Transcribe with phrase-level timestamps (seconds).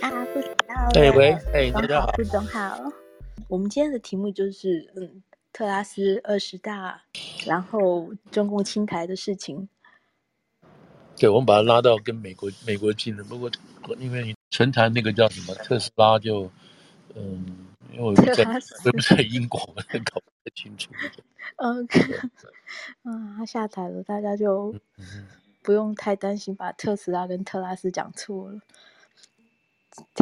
[0.00, 2.92] 啊，副总好，哎喂，哎，大家好，副总好。
[3.48, 5.22] 我们今天的题目就是，嗯，
[5.52, 7.02] 特拉斯二十大，
[7.46, 9.68] 然后中共侵台的事情。
[11.18, 13.50] 对，我们把它拉到跟美国美国近的，不过
[13.98, 16.50] 因为你纯谈那个叫什么特斯拉就，
[17.14, 18.44] 嗯，因为我在
[18.84, 20.90] 我不在英国，我搞不太清楚。
[21.56, 21.86] 嗯，
[23.04, 24.74] 嗯，他下台了，大家就
[25.62, 28.58] 不用太担心把特斯拉跟特拉斯讲错了。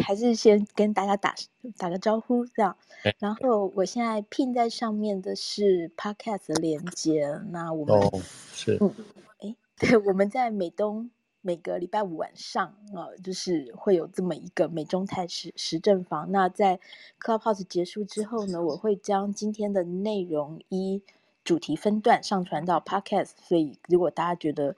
[0.03, 1.35] 还是先跟大家打
[1.77, 2.75] 打个招呼，这样。
[3.17, 7.39] 然后我现在拼在上面的是 Podcast 的连接。
[7.49, 8.21] 那我们、哦、
[8.53, 8.93] 是嗯，
[9.39, 11.09] 哎， 对，我们在美东
[11.41, 16.31] 每个礼拜五晚上啊、呃，就是会有这么一个美中泰时时政房。
[16.31, 16.79] 那在
[17.19, 21.01] Clubhouse 结束之后呢，我会将今天的内容一
[21.43, 23.31] 主题分段上传到 Podcast。
[23.41, 24.75] 所以如果大家觉得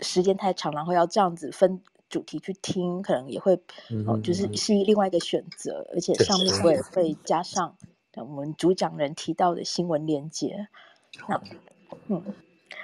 [0.00, 1.80] 时间太长，然后要这样子分。
[2.12, 3.58] 主题去听，可能也会
[4.06, 7.74] 哦，就是是另外一个选择，而且上面我也会加上
[8.16, 10.68] 我们主讲人提到的新闻链接。
[11.26, 11.42] 那
[12.08, 12.22] 嗯，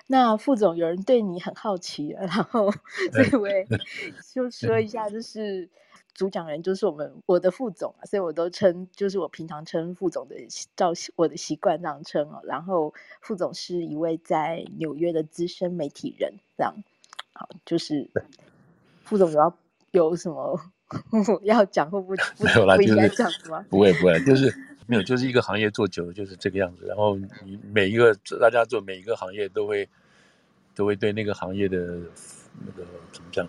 [0.07, 2.73] 那副总有人对你很好奇，然后
[3.13, 3.67] 这位
[4.33, 5.69] 就说一下，就是
[6.15, 10.37] 主讲人就是我们我的副总啊，所以我都称就是我平常称副总的
[10.75, 12.41] 照我的习惯这样称哦。
[12.45, 16.75] 然后副总是一位在纽约的资深媒体人，这样
[17.35, 18.11] 好就是。
[19.09, 19.59] 副总有要
[19.93, 20.61] 有什么
[21.43, 23.09] 要讲或 不没有啦，不就是
[23.71, 24.55] 不会不会，就是
[24.87, 26.87] 没有，就是一个行业做久了就是这个样子。
[26.87, 29.89] 然后你每一个大家做每一个行业都会
[30.75, 31.79] 都会对那个行业的
[32.61, 33.49] 那个怎么讲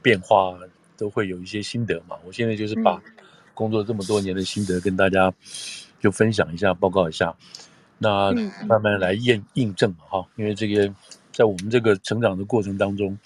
[0.00, 0.58] 变化
[0.96, 2.16] 都会有一些心得嘛。
[2.24, 3.02] 我现在就是把
[3.52, 5.32] 工作这么多年的心得跟大家
[6.00, 7.34] 就分享一下，报告一下，
[7.98, 8.32] 那
[8.66, 10.26] 慢慢来验印证嘛哈。
[10.36, 10.94] 因为这个
[11.30, 13.18] 在我们这个成长的过程当中。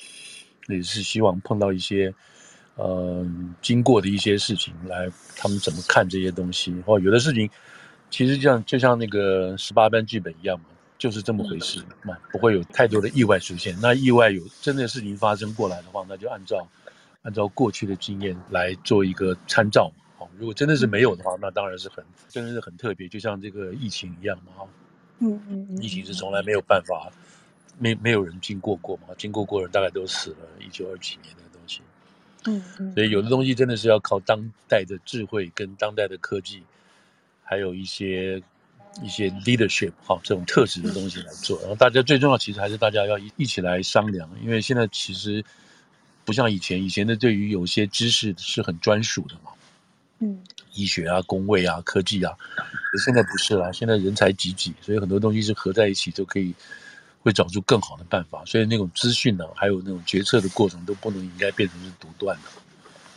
[0.69, 2.15] 也是希望碰到一些，
[2.77, 3.27] 呃，
[3.61, 6.75] 经过的一些事情，来他们怎么看这些东西。
[6.87, 7.49] 哦有的事情，
[8.11, 10.67] 其实像就像那个十八般剧本一样嘛，
[10.99, 13.77] 就是这么回事嘛，不会有太多的意外出现。
[13.81, 16.69] 那意外有真的事情发生过来的话，那就按照
[17.23, 20.05] 按照过去的经验来做一个参照嘛。
[20.19, 24.53] 哦，如果真的是没有的话，那当然是很真的是很特别，就像这个疫情一样嘛。
[24.57, 24.69] 哈，
[25.21, 27.11] 嗯嗯嗯，疫情是从来没有办法。
[27.79, 29.15] 没没有人经过过嘛？
[29.17, 30.37] 经过过的人大概都死了。
[30.61, 31.81] 一九二几年那个东西，
[32.47, 36.63] 嗯嗯，所以有的东西真的是要靠当代的智慧跟当代的科技，
[37.45, 38.43] 还有一些
[39.03, 41.59] 一些 leadership 哈这种特质的东西来做。
[41.61, 45.45] 然后大家最重要其实还是大家要一一起来商量，因为现在其实
[46.25, 49.53] 不像以前，以前的对于有些知识是很专属的嘛，
[50.21, 50.43] 嗯，
[50.75, 56.55] 医学啊、工位啊、科技啊，可现在不是了，现在人才济济，所以很多东西是合在一起就可以。
[57.29, 62.49] 会找出更好的办法，所以那种资讯呢，还有那种决策的过程都不能应该变成是独断的，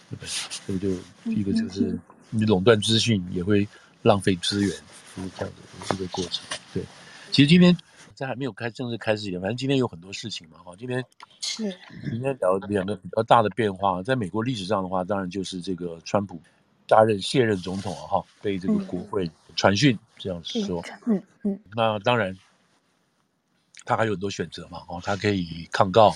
[0.10, 0.28] 对不对？
[0.28, 0.90] 所以就
[1.32, 1.98] 一个就是
[2.30, 3.66] 你垄断资讯也会
[4.02, 4.70] 浪费资源，
[5.16, 6.46] 就是这样子的这个过程。
[6.74, 6.84] 对，
[7.32, 7.74] 其实今天
[8.14, 11.02] 在还没有开正式开始以前，反正今天有很多事情嘛，哈，今天
[11.40, 11.74] 是
[12.10, 16.38] 今天聊两个比较大的变化，在美国历史上的话，当然就是这个川普
[16.86, 22.38] 加任卸任总统哈，被这个国会传讯这样子说，嗯嗯，那当然。
[23.84, 26.14] 他还有很多选择嘛，哦，他可以抗告，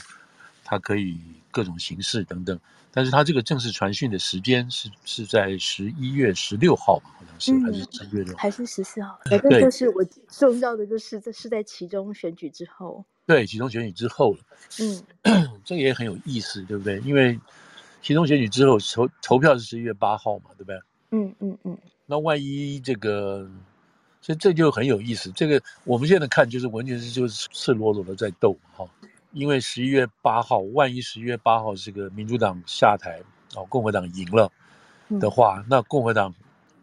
[0.64, 1.18] 他可以
[1.52, 2.60] 各种形式等等，
[2.92, 9.20] 但是他这个正式传讯的时间是是在十一月十六号吧，好像是、嗯、还是十一月六号，还是十四号？
[9.30, 14.40] 反正就是我重要的就是这是在其中选举之后，对，其中选举之后了，
[14.80, 15.04] 嗯，
[15.66, 17.00] 这个也很有意思，对不对？
[17.00, 17.40] 因为
[18.02, 20.80] 其中选举之后投投票是十一月八号嘛，对不对？
[21.12, 23.50] 嗯嗯嗯，那万一这个。
[24.26, 28.84] 所以这就很有意思，这个我们现在看就是完全是就是赤裸裸的在斗哈，
[29.34, 33.22] 因为十一月八号，万一十一月八号这个民主党下台，
[33.54, 34.52] 哦，共和党赢了
[35.20, 36.34] 的话，那共和党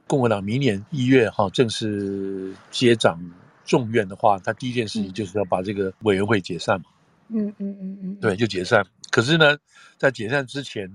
[0.06, 3.20] 共和党明年一月哈正式接掌
[3.64, 6.86] 众院的话，他第一件事情就是要把这个委员会解散嘛，
[7.30, 8.86] 嗯嗯嗯嗯，对，就解散。
[9.10, 9.58] 可是呢，
[9.98, 10.88] 在解散之前，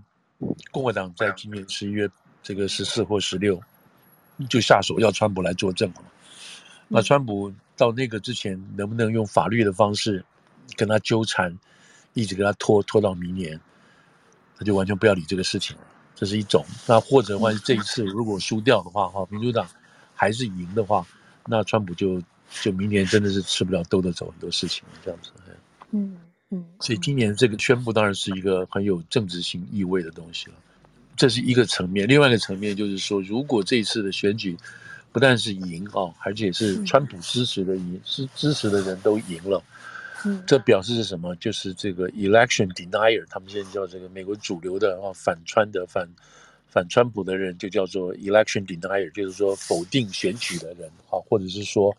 [0.71, 2.09] 共和党在今年十一月
[2.41, 3.59] 这个十四或十六
[4.47, 6.01] 就下手要川普来作证了。
[6.89, 10.23] 那川普到那个之前，能不能用法律的方式
[10.75, 11.53] 跟他纠缠，
[12.13, 13.59] 一直跟他拖拖到明年，
[14.57, 15.83] 他就完全不要理这个事情了。
[16.15, 16.65] 这是一种。
[16.87, 19.67] 那或者的话，这一次如果输掉的话，哈，民主党
[20.15, 21.05] 还是赢的话，
[21.45, 22.21] 那川普就
[22.61, 25.31] 就明年真的是吃不了兜着走很多事情这样子。
[25.91, 26.17] 嗯
[26.51, 26.65] 嗯。
[26.79, 30.53] 所以今年这个宣布当然是一个很有政治性意味的东西了。
[31.17, 34.57] 这是一个层面，另外一个层面就是说，如果这一次的选举。
[35.17, 39.63] 不但是赢啊，而且是川普支持的赢，是、嗯、支持的人都赢了。
[40.23, 41.35] 嗯，这表示是什么？
[41.37, 46.07] 就是这个 election denier，他们现在叫这个美国主流的啊反川的反
[46.67, 51.91] 反川普的人就叫做 election denier，就是说否定选举的人啊，或者是说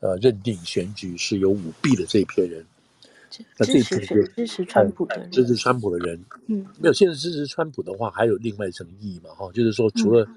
[0.00, 2.62] 呃认定选举是有舞弊的这一批人。
[3.56, 6.92] 那这一批人支持川普的人，支持川普的人，嗯，没有。
[6.92, 9.30] 现在支持川普的话，还有另外一层意义嘛？
[9.30, 10.28] 哈，就是说除了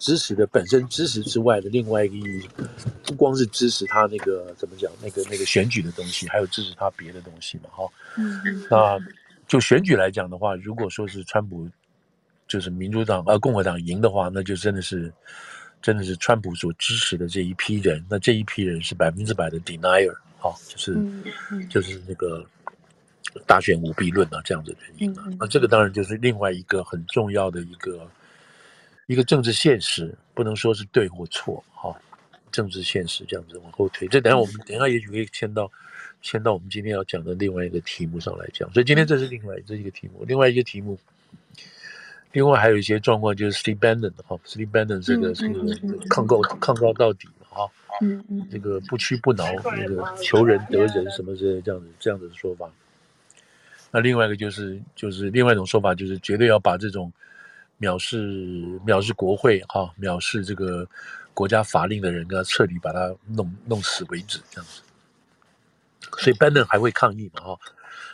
[0.00, 2.48] 支持的本身支持之外的另外一个意义，
[3.04, 7.70] 不光是支持他那个怎么讲那个那个选举的东西，还有支持他别的东西嘛？
[7.70, 7.84] 哈，
[8.16, 8.98] 嗯，那
[9.46, 11.70] 就选举来讲的话，如果说是川普。
[12.50, 15.12] 就是民主党呃共和党赢的话，那就真的是
[15.80, 21.22] 真的是川普所支持的这一批人，那这一批人是百分之百的 denier 啊，就是、嗯
[21.52, 22.44] 嗯、就是那个
[23.46, 28.04] 大选舞弊论啊这样子的原因啊，那这个当然就是另外一个很重要的一个
[29.10, 31.98] 一个政治现实，不能说是对或错哈、啊，
[32.52, 35.68] 政治现实这样子往后推，这等下我们等下也许可以牵到
[36.22, 40.96] 牵到我们今天要讲的另外一个题目上来讲，所以今天这是另外这是一个题目，另外一个题目。
[42.32, 45.48] 另外还有一些状况，就是 Steve Bannon 哈，Steve Bannon 这个是
[46.08, 47.68] 抗告抗告到底嘛哈，
[48.02, 49.44] 嗯嗯，这个不屈不挠，
[49.76, 52.70] 那个求人得人什么之类这样子这样子的说法。
[53.90, 57.12] 那另外一个就是就是另外一种说法，就是绝对要把这种
[57.80, 60.86] 藐视藐视国会哈，藐视这个
[61.34, 64.82] 国家法令的人，给他彻底把他弄弄死为止这样子。
[66.18, 67.58] 所以 Bannon 还会抗议嘛哈，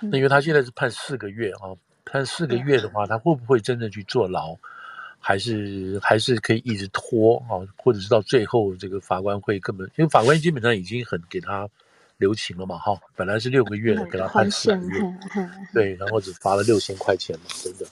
[0.01, 1.77] 那因为他现在是判四个月啊。
[2.09, 4.57] 判四个月的话，他会不会真的去坐牢，
[5.19, 7.67] 还是还是可以一直拖啊？
[7.77, 11.69] 或者是到最后这个法官会根本，因为法官基本上已经很给他
[12.19, 15.01] 留情了嘛，哈，本来是六个月的，给他判四个月，
[15.75, 17.85] 对，然后只罚了六千块钱嘛，真的，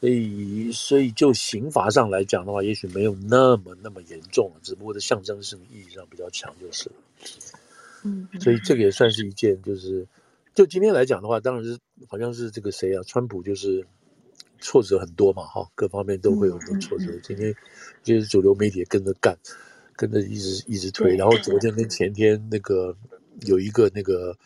[0.00, 6.94] 所以所以就刑罚上来讲的话，也许没有那么那么严重，只不过在象征性意义上比较强就是了，
[8.04, 10.06] 嗯，所以这个也算是一件就是。
[10.52, 13.86] 就今天来讲的话，当然是好像是这个谁啊，川普就是
[14.58, 17.06] 挫折很多嘛，哈，各方面都会有很多挫折。
[17.22, 17.54] 今天
[18.02, 19.38] 就是主流媒体也跟着干，
[19.94, 21.14] 跟着一直一直推。
[21.16, 22.94] 然后昨天跟前天那个
[23.42, 24.36] 有一个那个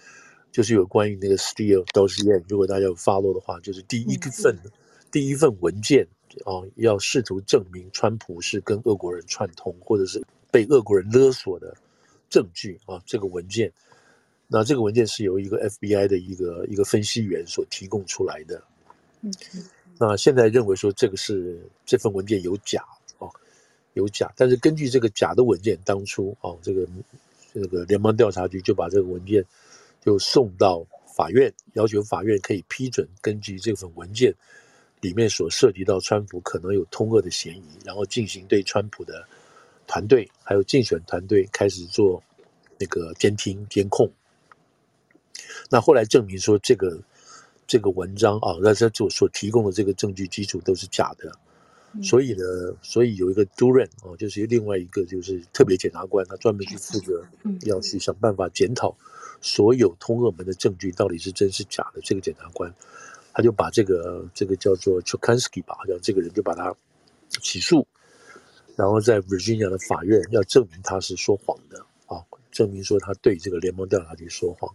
[0.53, 4.57] 就是有关于那个 Steele dossier，如果大家有 follow 的话，就是第一份
[5.15, 6.05] 第一份文件
[6.45, 10.21] 啊，要试图证明川普是跟俄国人串通，或者是
[10.51, 11.73] 被俄国人勒索的
[12.29, 13.73] 证据啊，这个文件。
[14.49, 18.61] 那这个文件是由一个 FBI 的一个一个分析员所提供出来的。
[19.21, 19.33] 嗯，
[20.01, 22.85] 那现在认为说这个是这份文件有假
[23.19, 23.31] 哦，
[23.93, 24.33] 有假。
[24.37, 26.85] 但是根据这个假的文件，当初哦，这个
[27.53, 29.45] 这个联邦调查局就把这个文件
[30.05, 30.85] 就送到
[31.17, 34.35] 法院，要求法院可以批准根据这份文件
[35.05, 39.23] 里面所涉及到川普可能有通俄的嫌疑，然后进行对川普的
[39.87, 42.23] 团队还有竞选团队开始做
[42.79, 44.11] 那个监听监控。
[45.69, 46.99] 那后来证明说，这个
[47.67, 51.31] 这个文章啊，那他所所提供的这个证据基础都是假的，
[52.03, 52.43] 所以呢，
[52.81, 57.23] 所以有一个 Durham 啊，就是另外一个就是特别检察官，他专门去负责
[57.67, 58.97] 要去想办法检讨
[59.43, 62.01] 所有通俄门的证据到底是真是假的。
[62.01, 62.75] 这个检察官
[63.35, 66.75] 他就把这个这个叫做 Chokansky 吧，好像这个人就把他
[67.43, 67.87] 起诉，
[68.77, 74.73] 然后在 Virginia 的法院要证明他是说谎的啊，证明说他对这个联邦调查局说谎。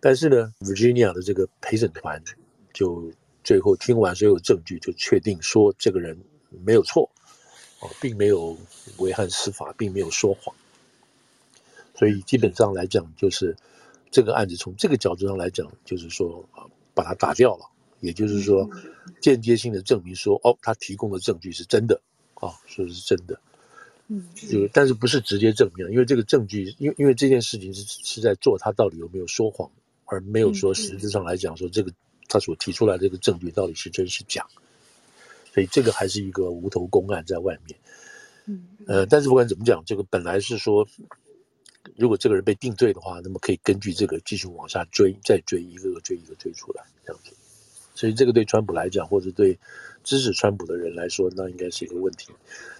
[0.00, 2.24] 但是呢，Virginia 的这个陪审团
[2.72, 3.12] 就
[3.44, 6.18] 最后听完所有证据，就确定说这个人
[6.64, 7.10] 没有错，
[7.80, 8.56] 啊，并没有
[8.96, 10.56] 违反司法，并没有说谎。
[11.94, 13.54] 所以基本上来讲，就是
[14.10, 16.64] 这个案子从这个角度上来讲，就是说啊，
[17.00, 17.64] 把它打掉了，
[18.00, 18.68] 也就是说
[19.22, 22.00] 间接性的证明说，哦，他提供的证据是真的，
[22.34, 23.40] 啊，说是真的。
[24.08, 29.70] 嗯，就但是不是直接证明，因为这个证据，因为因为这件事情是是在做他到底有没有说谎。
[30.12, 31.92] 而没有说实质上来讲说这个
[32.26, 34.44] 他所提出来的这个证据到底是真是假，
[35.54, 37.78] 所以这个还是一个无头公案在外面。
[38.46, 40.84] 嗯，呃，但是不管怎么讲，这个本来是说，
[41.96, 47.32] 如果这个人被定罪的话，那么可以根据这个继续往下追，再追一个个追一个追出来这样子。
[47.94, 49.58] 所以这个对川普来讲，或者对
[50.04, 52.30] 支持川普的人来说，那应该是一个问题。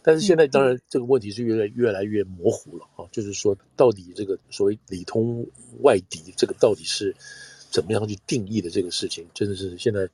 [0.02, 5.46] 但是现在当然这个问题是越来越来越模糊了啊，就是说到底这个所谓里通
[5.82, 7.14] 外敌，这个到底是
[7.70, 10.08] 怎么样去定义的这个事情，真的是现在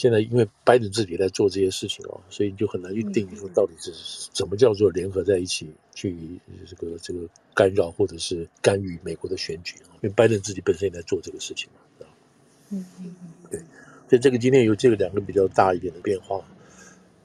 [0.00, 3.92] 现在因为拜登自己在做这些事情哦，所以就很难去定义说到底是
[4.32, 6.16] 怎么叫做联合在一起去
[6.66, 7.20] 这个这个
[7.54, 12.06] 干扰或者是干预美国的选举，因为拜登自己本身也在做这个事情嘛，
[12.70, 13.14] 嗯嗯
[13.50, 13.60] 对。
[14.08, 16.42] 所以这个今天有这个两个比较大一点的变化，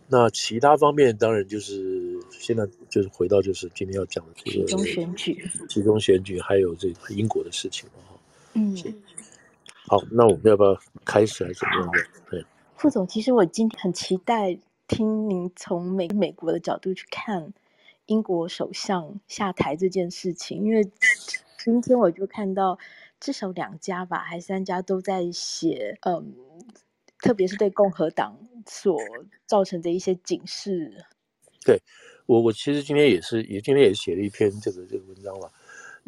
[0.09, 8.19] 那其他方面当然就是现在就是回到就是今天要讲的这个其中选举，期中选举还有这个英国的事情哈。
[8.53, 8.75] 嗯，
[9.87, 11.99] 好，那我们要不要开始还是怎么样的？
[12.29, 12.45] 对，
[12.85, 17.51] 副总，其实我今天很期待听您从美美国的角度去看
[18.05, 20.87] 英国首相下台这件事情，因为
[21.57, 22.77] 今天我就看到
[23.19, 26.35] 至少两家吧，还三家都在写，嗯，
[27.17, 28.37] 特别是对共和党
[28.67, 28.95] 所
[29.47, 31.05] 造成的一些警示。
[31.65, 31.81] 对，
[32.27, 35.51] 我我其实今天也是也今天也写了一篇这个这个文章了。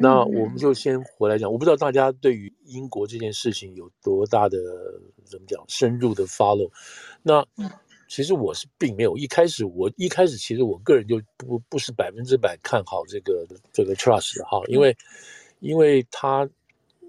[0.00, 4.56] 那我们就先回来讲，我不知道大家对于英国这件事情有多大的
[5.24, 6.70] 怎么讲深入的 follow。
[7.20, 7.44] 那
[8.06, 14.96] 其实我是并没有一开始，我一开始其实我个人就不不是百分之百看好这个这个 trust 的哈，因为
[15.58, 16.48] 因为他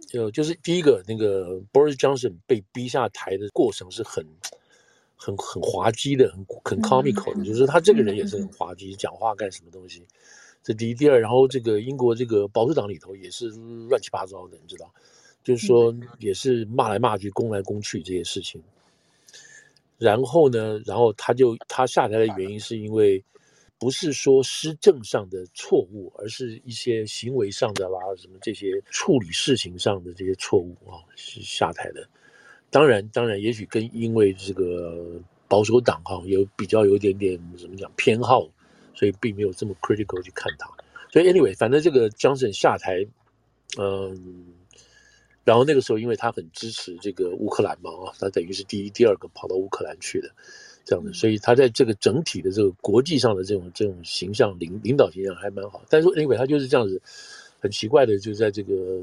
[0.08, 4.25] 就就是第一个那个 Boris Johnson 被逼下台的过程是很
[5.15, 10.08] 很很滑稽的，很很 comical 的，就是他这个人也是很滑稽，讲话干什么东西。
[10.62, 13.50] 这第一，第二，然后这个英国这个保守党里头也是
[13.88, 14.94] 乱七八糟的，你知道，
[15.44, 18.62] 就是说也是骂来骂去，攻来攻去这些事情。
[19.98, 23.24] 然后呢，然后他就他下台的原因是因为
[23.78, 32.08] 不是说施政上的错误，而是一些行为上的啦，什么这些处理事情上的这些错误啊，是下台的。
[32.70, 38.48] 当然，当然，也许跟因为这个保守党哈有比较有点点怎么讲偏好。
[39.00, 40.70] 所以并没有这么 critical 去看他，
[41.10, 43.08] 所以 anyway，反正这个 Johnson 下台，
[43.77, 44.46] 嗯，
[45.46, 50.29] 然后那个时候因为他很支持这个乌克兰嘛啊，他等于是第一、第二个跑到乌克兰去的，
[50.84, 55.82] 这样的，所以他在这个整体的这个国际上的这种这种形象领领导形象还蛮好。
[55.89, 57.01] 但是 anyway，他就是这样子，
[57.62, 59.01] 很奇怪的，就在这个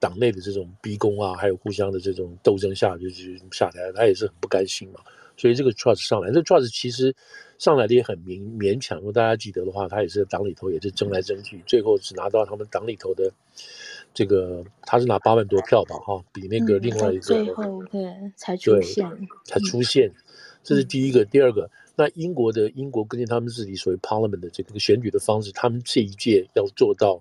[0.00, 5.00] 党内的这种逼宫啊，还有互相的这种斗争下，就是下台，他也是很不甘心嘛。
[5.36, 7.14] 所以这个 trust 上来，这个 trust 其实。
[7.58, 13.32] 上来的也很勉勉强，如果大家记得的话，他也是在党里头也是争来争去，最后只拿到他们党里头的
[14.12, 19.10] 这个，他是拿八万多票吧，哈，比那个另外一个、嗯、最后对才出现，
[19.46, 20.12] 才出现，
[20.62, 21.24] 这是第一个。
[21.24, 27.18] 嗯、第二个，那英国的英国根据他们自己所谓 Parliament 的这个选举的方式，他们这一届要做到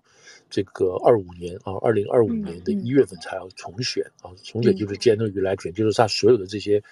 [0.49, 6.83] 这个二五年啊，二零二五年的一月份才要重选啊，嗯、重选就是 General Election，、嗯、就是他所有的这些。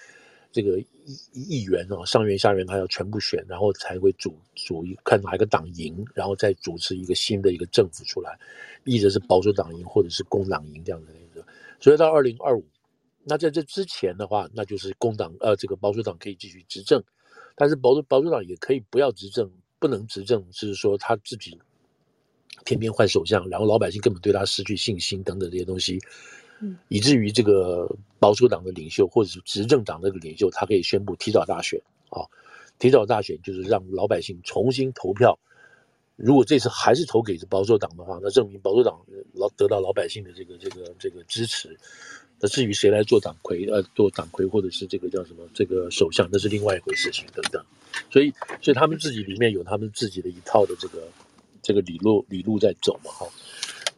[0.54, 0.86] 这个议
[1.32, 8.38] 议员啊，上院下院他要全部选，然后才会组组一看哪一个党赢，然后再组织一个新的一个政府出来，
[8.84, 11.44] 一直是保守党赢或者是工党赢这样的那个。
[11.80, 12.64] 所以到二零二五，
[13.24, 17.02] 那在这之前的话，那就是工党呃这个保守党可以继续执政，
[17.56, 21.58] 但是保守保守党也可以不要执政，不能执政，就是说他自己
[22.64, 25.98] 天天换首相，然后老百姓根本对他失去信心等等这些东西。
[26.88, 32.24] 以至于这个保守党的领袖或者是执政党的领袖，他可以宣布提早大选啊，
[32.78, 35.38] 提早大选就是让老百姓重新投票。
[36.16, 38.98] 如果这次还是投给保守党的话，那证明保守党
[39.32, 41.76] 老得到老百姓的这个这个这个支持。
[42.40, 47.64] 那至于谁来做党魁呃做党魁或者是这个叫什么这个首相，那是另外一回事情等等。
[48.10, 48.32] 所以
[48.62, 51.08] 所以他们自己里面有他们自己的一套的这个
[51.62, 53.26] 这个理路理路在走嘛哈。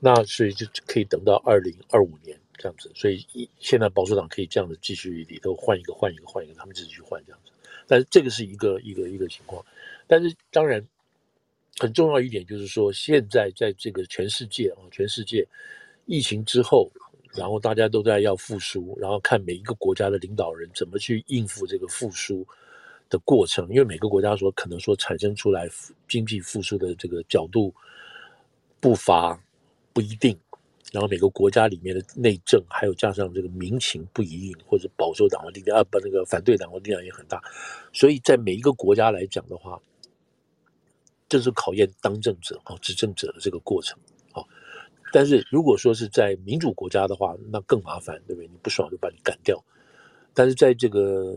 [0.00, 2.38] 那所以就可以等到二零二五年。
[2.66, 3.24] 这样子，所以
[3.60, 7.52] 现在保守党可以这样子继续里头换一个换一个换一个，他们自己去换这样子。
[7.86, 9.64] 但是这个是一个一个一个情况。
[10.08, 10.84] 但是当然
[11.78, 15.46] 很重要一点就是说，现在在这个全世界啊，全世界
[16.06, 16.90] 疫情之后，
[17.32, 22.44] 然后大家都在要复苏，然后看每一个国家的领导人怎么去应付这个复苏
[23.08, 25.68] 的过程，因为每个国家说可能说产生出来
[26.08, 27.72] 经济复苏的这个角度
[28.80, 29.40] 步伐
[29.92, 30.36] 不一定。
[30.92, 37.42] 然后每个国家里面的内政，还有加上这个民情不一样，或者保守党的力量啊，不，那个反对党的力量也很大，
[37.92, 39.80] 所以在每一个国家来讲的话，
[41.28, 43.98] 这是考验当政者啊、执政者的这个过程
[44.32, 44.44] 啊。
[45.12, 48.46] 但是如果说是在民主国家的话，那更麻烦，对不对？
[48.48, 49.62] 你不爽就把你赶掉。
[50.34, 51.34] 但是在这个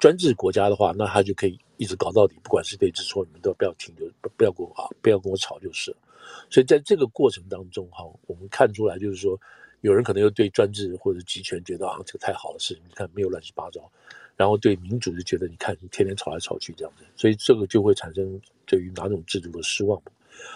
[0.00, 5.96] 专制国家的话，那他就可以一直搞到底，不管是对是错，你们都不要听，就不不要跟我啊，不要跟我吵就是了。
[6.50, 9.38] 所以在这个过程当中，哈，我们看出来就是说，
[9.80, 13.80] 有人可能又对专制或者集权觉得啊，这个太好的事情，你看没有乱七八糟；
[14.36, 20.00] 然后对民主就觉得，你看你天天吵来吵去这样子，所以这个就会产生对于哪种制度的失望。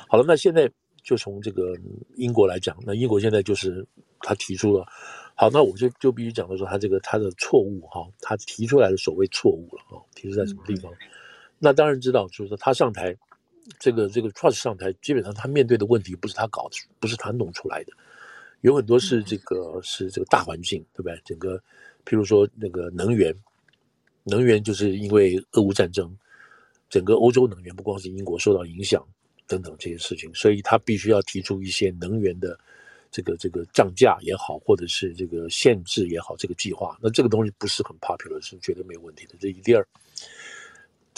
[0.09, 0.71] 好了，那现在
[1.03, 1.77] 就从这个
[2.17, 3.87] 英国来讲，那英国现在就是
[4.21, 4.87] 他提出了，
[5.35, 10.93] 好，那我就就必须讲到说，他这个他的错误哈，他提出来的所谓错误了啊，提出在什么地方？
[10.93, 10.97] 嗯、
[11.59, 13.17] 那当然知道，就是说他上台。
[13.79, 17.93] 这个这个 Truss 上台，基本上他面对的问题不是他搞的，不是他弄出来的，
[18.63, 21.21] 有很多是这个、嗯、是这个大环境，对不对？
[21.25, 21.57] 整个，
[22.05, 23.35] 譬如说那个能源，
[24.25, 26.15] 能源就是因为俄乌战争，
[26.89, 29.07] 整个欧洲能源不光是英国受到影响
[29.47, 32.59] 等等这些事情，所以他必须要提出一些能源的
[33.11, 39.35] 这个这个涨价也好，或者是这个限制也好，这个计划，那这个东西不是很 popular，是绝对没有问题的。
[39.41, 39.87] 这一第二。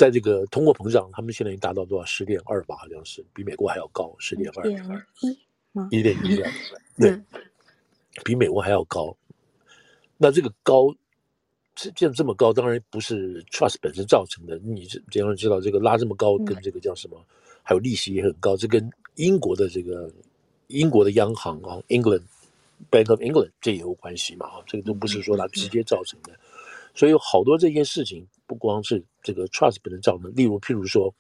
[0.02, 2.04] 在这个通货膨胀，他们现在已经达到多少？
[2.04, 4.68] 十点二吧，好像是比美国还要高，十点二。
[5.92, 6.35] 一点一
[6.99, 7.16] 对，
[8.25, 9.16] 比美国还要高。
[10.18, 10.92] 那这个高，
[11.76, 14.59] 这这样这么高，当然不是 trust 本身造成的。
[14.59, 17.25] 你这这样知道，这个拉这么高，跟这个叫什么？
[17.62, 20.12] 还有利息也很高，这跟英国的这个
[20.66, 22.25] 英国的央行啊，England
[22.90, 24.47] Bank of England 这也有关系嘛？
[24.47, 26.32] 啊，这个都不是说它直接造成的。
[26.92, 31.14] 所以有好多这些事情，不光是这个 trust 本身造成的，例如譬如说，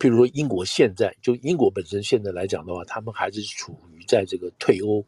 [0.00, 5.04] 譬如说英国现在就英国本身现在来讲的话，他们还是处于在这个退欧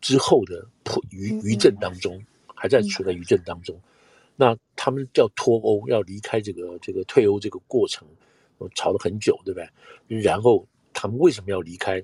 [0.00, 0.66] 之后的
[1.10, 2.20] 余余震当中，
[2.52, 3.80] 还在处在余震当中。
[4.34, 8.08] 那他们叫脱欧，要离开这个这个退欧这个过程，
[8.74, 10.20] 吵了很久，对不对？
[10.20, 12.02] 然后他们为什么要离开？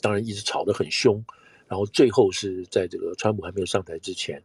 [0.00, 1.24] 当然一直吵得很凶，
[1.66, 4.40] 然后最后是在这个川普还没有上台之前。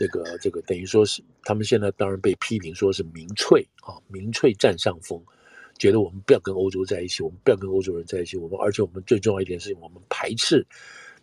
[0.00, 5.20] 那个这个等于说是他们现在当然被批评说是民粹啊，民粹占上风，
[5.76, 10.64] 觉得我们不要跟欧洲在一起，我们不要跟欧洲人在一起，我们而且我们最重要一点是我们排斥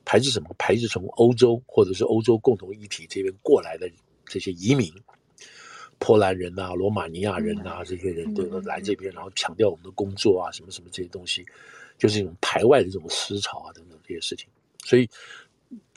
[0.03, 0.53] 排斥什么？
[0.58, 3.89] 排斥从欧洲或者是欧洲共同议体这边过来的
[4.25, 4.91] 这些移民，
[5.98, 11.46] 波兰人呐、罗马尼亚人呐、啊、这些人都来这边，然后强调我们的工作啊什么什么这些东西，
[11.98, 14.50] 就是一种排外的这种思潮啊等等这些事情，
[14.84, 15.10] 所以。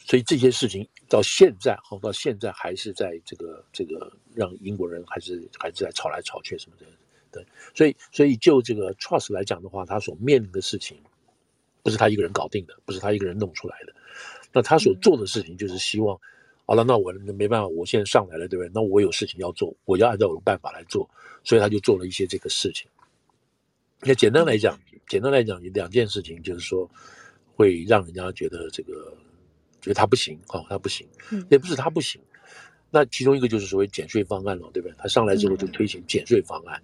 [0.09, 6.87] 所以这些事情到现在，好到现在还是在这个这个让英国人还是还是在吵来吵去什么的，
[7.31, 7.47] 对。
[7.75, 10.97] 所以所以就这个 trust 来讲的话，他所面临的事情
[11.83, 13.93] 不是他一个人搞定的，不是他一个人弄出来的。
[14.51, 16.19] 那他所做的事情就是希望，
[16.65, 18.71] 好了，那我没办法，我现在上来了，对不对？
[18.75, 21.07] 那我有事情要做，我要按照我的办法来做，
[21.45, 22.89] 所以他就做了一些这个事情。
[24.01, 26.91] 那简单来讲，简单来讲，两件事情就是说
[27.55, 29.15] 会让人家觉得这个。
[29.89, 31.09] 觉得他不行哦，他不行，
[31.49, 32.21] 也不是他不行。
[32.91, 34.95] 那其中一个就是所谓减税方案了，对不对？
[34.99, 36.79] 他上来之后就推行减税方案，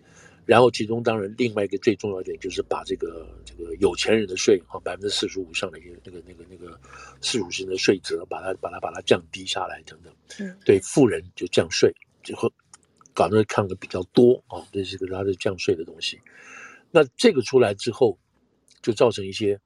[0.46, 6.80] 然后其中当然另外一个最重要一点就是把这个这个有钱人的税啊，百分之四十五以上的一个那个那个那个
[7.20, 10.56] 四五十五的税则，把它把它把它降低下来等等。
[10.64, 12.50] 对富人就降税，就会
[13.12, 16.18] 搞得看的比较多啊，这是个他的降税的东西。
[16.90, 18.18] 那这个出来之后，
[18.80, 19.60] 就造成一些。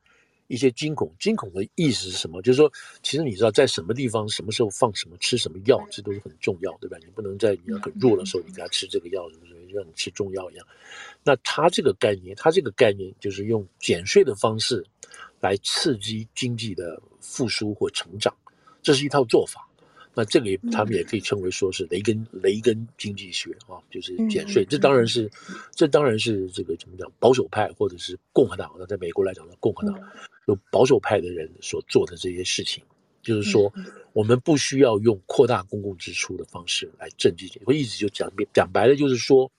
[0.49, 2.43] 一些惊恐，惊恐的意思是什么？
[2.43, 2.71] 就是说，
[3.03, 6.97] 其实你知道，在什么地方、什么时候放什么、吃什么药，这都是很重要，对吧？
[7.01, 10.67] 你不能在你很弱的时候，你给他吃这个药，是不是让你吃中药一样？
[11.23, 14.85] 那他这个概念，他这个概念就是用减税的方式
[15.41, 18.35] 来刺激经济的复苏或成长，
[18.83, 19.65] 这是一套做法。
[20.15, 24.65] 那这个，他们也可以称为说是雷根雷根经济学啊，就是减税。
[24.65, 25.31] 这当然是，
[25.73, 27.09] 这当然是这个怎么讲？
[27.21, 29.97] 保守派或者是共和党，那在美国来讲呢，共和党
[30.49, 32.83] 有保守派的人所做的这些事情，
[33.21, 33.71] 就是说，
[34.15, 37.61] 我们不需要用扩大公共支出的方式来振经济。
[37.67, 39.53] 我一直就讲讲白了，就是说，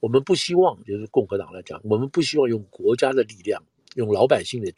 [0.00, 4.70] 我们不希望，就是共和党来讲，我们不希望用国家的力量，用老百姓的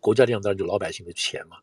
[0.00, 1.56] 国家力量，当然就老百姓的钱嘛。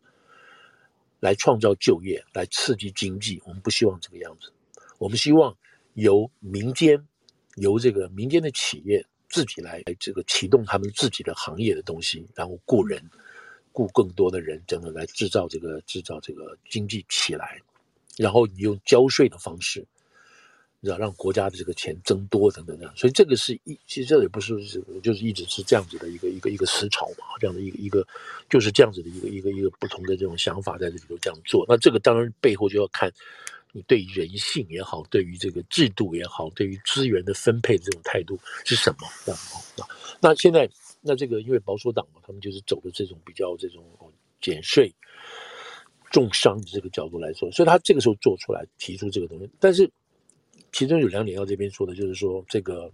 [1.20, 4.52] 来创造就业，来刺激经济，我们不希望这个样子。
[4.98, 5.56] 我们希望
[5.94, 7.06] 由民间，
[7.54, 13.02] 由这个民间的企业自己来这个启动他们自己的行业的东西，然后雇人，
[13.72, 17.60] 雇更多的人，真的来制造这个制造这个经济起来，
[18.16, 19.84] 然后你用交税的方式。
[20.84, 24.56] 让让国家的这个钱增多等等这样，所以这个是一，其实这也不是
[25.00, 28.04] 就是一直是这样子的一个一个一个思潮嘛，这样的一个一个
[28.50, 31.64] 就是这样子的一个一个一个不同的这种想法在这里头这样做。
[31.68, 33.08] 那这个当然背后就要看
[33.72, 39.08] 你对于人性也好，对于这个制度也好，对于资源的分配的这种态度是什么？
[39.24, 39.40] 这样
[39.78, 39.88] 啊？
[40.20, 43.84] 那现在那这个因为保守党嘛，他们就是走的这种比较这种
[44.40, 44.94] 减税
[46.10, 49.90] 重伤的这个角度来说，所以他这个时候做出来提出这个东西，但是。
[50.74, 52.90] 其中有两点要这边说的，就是说这个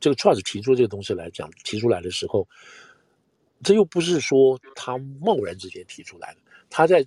[0.00, 2.48] 这个 trust 提出这个东西来讲，提出来的时候，
[3.62, 6.40] 这又不是说他贸然之间提出来的。
[6.70, 7.06] 他在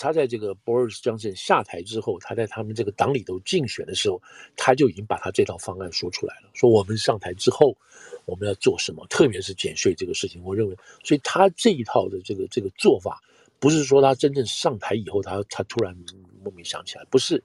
[0.00, 4.20] 他在这个 Boris Johnson 下台之后，他在他们这个党里头竞选的时候，
[4.56, 7.76] 他就已经把他这套方案说出来了，说我们上台之后
[8.24, 10.42] 我们要做什么，特别是减税这个事情。
[10.42, 13.22] 我认为，所以他这一套的这个这个做法，
[13.58, 15.96] 不是说他真正上台以后他他突然
[16.42, 17.44] 莫名想起来，不是。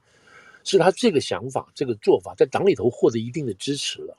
[0.67, 4.17] 是他这个想法、这个做法在党里头获得一定的支持了，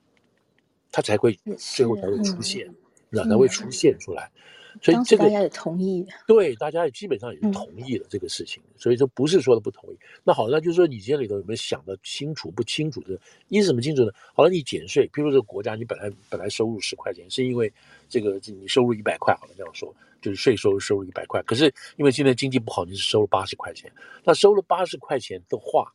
[0.93, 2.73] 他才会最后才会出现，
[3.11, 4.31] 那、嗯、才会出现出来。
[4.33, 4.41] 嗯、
[4.83, 8.63] 所以这个大家也同意，对，大家也基本上也是同意了这个事情。
[8.67, 9.99] 嗯、所以说不是说的不同意。
[10.25, 13.19] 那好，那就是说你这里头有没有想的清楚不清楚的？
[13.49, 14.13] 一是什么清楚呢？
[14.35, 17.73] 好了，你减税，譬如这个国家你本来本来收入十块钱，是因为
[18.09, 21.43] 这个你收入一百块，好了这样说，就是税收收入一百块。
[21.43, 23.91] 可是因为现在经济不好，你是收了八十块钱。
[24.25, 25.93] 那收了八十块钱的话。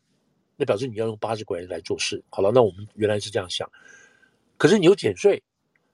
[0.58, 3.68] 那表示你要用八十块钱来做事，好了，那我们原来是这样想，
[4.58, 5.42] 可是你又减税，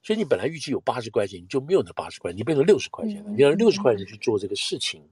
[0.08, 3.30] 所以你本来预期有八十块钱，你就没有那八十块，你变成六十块钱了。
[3.32, 5.04] 你让六十块钱去做这个事情，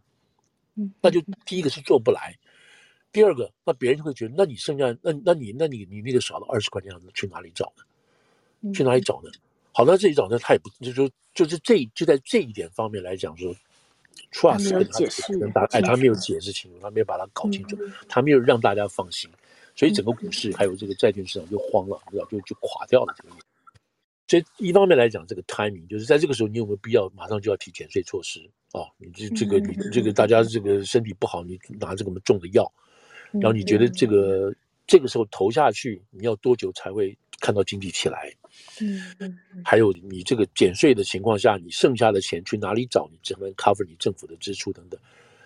[1.01, 2.33] 那就第一个是做不来，
[3.11, 8.71] 第二个，那别人就会觉得，那你剩下，那那你那你你那个少了二十块钱，去哪里找呢？
[8.71, 9.29] 去哪里找呢？
[9.73, 13.53] 好，那这里找呢，他也不就就，就是这就在这一点方面来讲说。
[14.31, 15.21] Trust 跟他解释，
[15.71, 17.77] 哎，他没有解释清楚，他没有把它搞清楚，
[18.07, 19.29] 他没有让大家放心，
[19.75, 23.13] 所以整个股市还有这个债券市场就慌了，知道就就垮掉了。
[23.17, 23.35] 这个，
[24.27, 28.39] 所以一方面来讲，这个 timing 就是在这个时候，你有没有必要马上就要提减税措施
[28.71, 28.81] 啊？
[28.97, 32.71] 你这这个你这个大家这个身体不好，你拿这个么重的药，
[33.33, 34.53] 然后你觉得这个
[34.87, 38.33] 这个时候投下去，你要多久才会看到经济起来？
[38.81, 43.07] 嗯嗯，还有你这个减税的情况下，你剩下的钱去哪里找？
[43.11, 44.99] 你只能 cover 你政府的支出等等，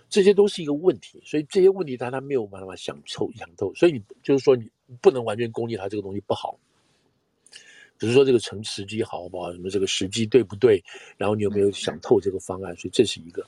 [0.10, 1.22] 这些都是一个问题。
[1.26, 3.74] 所以这些问题，他他没有办法想透想透。
[3.74, 4.70] 所以你就是说，你
[5.02, 6.58] 不能完全攻击他这个东西不好，
[8.00, 10.84] 只是说这个成时机好不好，什么这个时机对不对？
[11.18, 12.76] 然后你有没有想透这个方案？
[12.78, 13.46] 所以这是一个。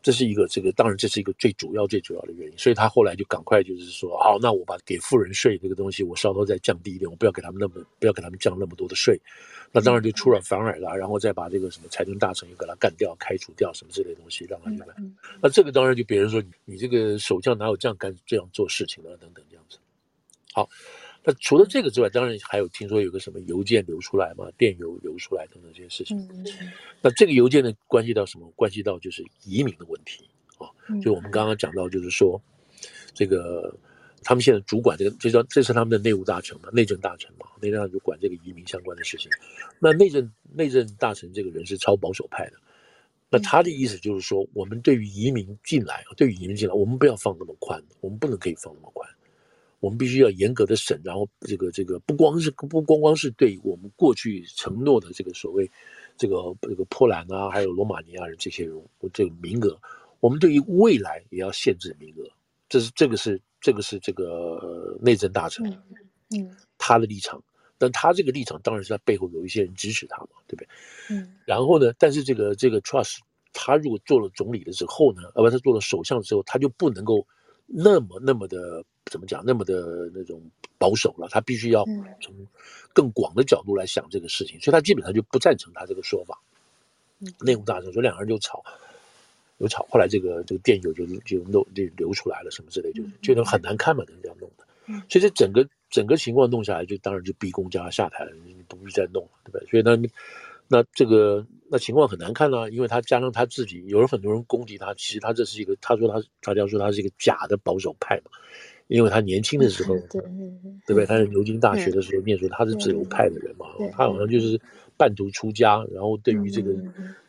[0.00, 9.20] 这是一个这个，当然这是一个最主要最主要的原因，所以他后来就赶快就是说，好，那我把给富人税这个东西我稍稍再降低一点，我不要给他们那么不要给他们降那么多的税，
[9.72, 14.86] 那当然就出尔反尔了，然后再把这个什么财政大臣又给他干掉、开除掉什么之类的东西，让他明白。
[15.42, 19.78] 那这个当然就别人说你你这个首相哪有这样干这样做事情的等等这样子。
[20.52, 20.70] 好。
[21.24, 26.16] 那除了这个之外，当然还有听说有个什么邮件流出来嘛，电邮流出来等等这些事情。
[26.16, 26.46] 嗯、
[27.02, 28.50] 那这个邮件呢，关系到什么？
[28.56, 30.70] 关系到就是移民的问题啊。
[31.02, 32.40] 就我们刚刚讲到，就是说，
[33.12, 33.76] 这个
[34.22, 39.30] 他们现在主管这个，这叫这是他们的内务大臣嘛，内政大臣嘛，内政大臣就管这个移民相关的事情。
[39.78, 42.52] 那内政内政大臣这个人是超保守派的，
[43.28, 49.06] 那他的意思就是说，我们对于移民进来，对于移民进来，我们不要放那么宽，我们不能可以放那么宽。
[49.80, 55.70] 我们必须要严格的审，然后这个这个不光是不光光是对我们过去承诺的这个所谓
[56.16, 58.74] 这个这个波兰啊，还有罗马尼亚人这些人
[59.12, 59.80] 这个名额，
[60.18, 62.28] 我们对于未来也要限制名额。
[62.68, 65.64] 这是这个是这个是这个内政大臣，
[66.36, 67.40] 嗯，他的立场，
[67.78, 70.68] 但他这个立场当然是他背后有一些人支持他嘛，对不对？
[71.10, 73.18] 嗯，然后呢，但是这个这个 Trust，
[73.52, 77.24] 他如果做了总理了之后呢，呃不，他做了首相之后，他就不能够
[77.64, 78.84] 那么那么的。
[79.10, 80.40] 怎么讲那么的那种
[80.78, 81.28] 保守了？
[81.30, 81.84] 他必须要
[82.20, 82.34] 从
[82.92, 86.40] 更广的角度来想这个事情，所以他基本上就不赞成他这个说法。
[87.40, 88.62] 内务大臣说两个人就吵，
[89.58, 94.64] 有吵，后来这个这个电邮就就漏就流出来了，什么之类，就觉得很难看嘛，这样弄的。
[95.10, 99.66] 所以这整个整个情况弄下来，就当然就逼宫叫他下台了，你不必再弄了，对不对？
[99.68, 99.96] 所以那
[100.68, 108.30] 那这个那情况很难看呢，因为他加上他自己，有人很多人攻击他，其实他这是一个，他说他大家说他是一个假的保守派嘛。
[108.88, 110.20] 因为他年轻的时候， 对
[110.88, 111.06] 不对？
[111.06, 114.58] 他在牛津大学的时候念书，他是自由派的人嘛，他好像就是
[114.96, 116.74] 半途出家，然后对于这个，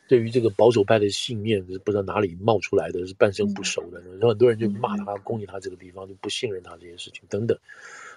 [0.08, 4.02] 对于这个保守派的信念是不知道哪里冒出来的，是半生不熟的。
[4.12, 7.58] 然后很多人就骂他，攻击他这个地方，就不信任他这些事情等等。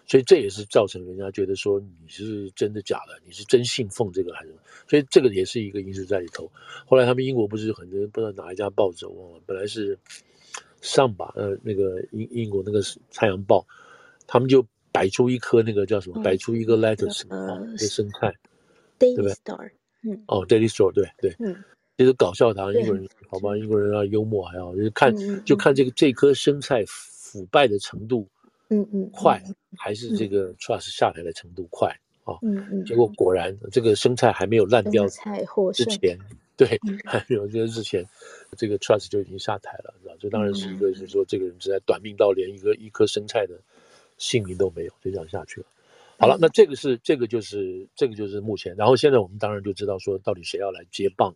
[0.07, 4.55] 所以这也是造成人家觉得说你是真的假的，你是真信奉这个还是？
[4.89, 6.49] 所以这个也是一个因素在里头。
[6.87, 9.99] 后来他们英国不是很多人不知道哪一家报纸忘了，本来是。
[10.83, 12.83] 上吧，呃，那个英英国那个
[13.15, 13.61] 《太阳报》，
[14.27, 18.35] 他们就摆出一颗那个叫什么，摆出一个 lettuce 啊，一个生菜，
[18.99, 19.33] 对不对？
[20.05, 21.57] 嗯，哦，Daily Star，对对，嗯，
[21.97, 25.15] 这是搞笑堂英国人，好吧，英国人要幽默，还好就是看
[25.45, 28.29] 就看这个这颗生菜腐败的程度，
[28.69, 29.41] 嗯嗯，快
[29.79, 31.89] 还是这个 Truss 下台的程度快
[32.25, 32.35] 啊？
[32.43, 35.07] 嗯嗯，结果果然这个生菜还没有烂掉
[35.73, 36.19] 之前。
[36.67, 38.05] 对，还有就是之前，
[38.57, 40.15] 这个 Trust 就已经下台了，是吧？
[40.21, 43.59] 这当然是一个，就是说这个人实在短命到连一个一颗生菜的
[44.19, 45.67] 性命都没有，就这样下去了。
[46.19, 51.35] 好了，那这个是这个就是这个就是目前，然后现在我们当然就知道说到底谁要来接棒。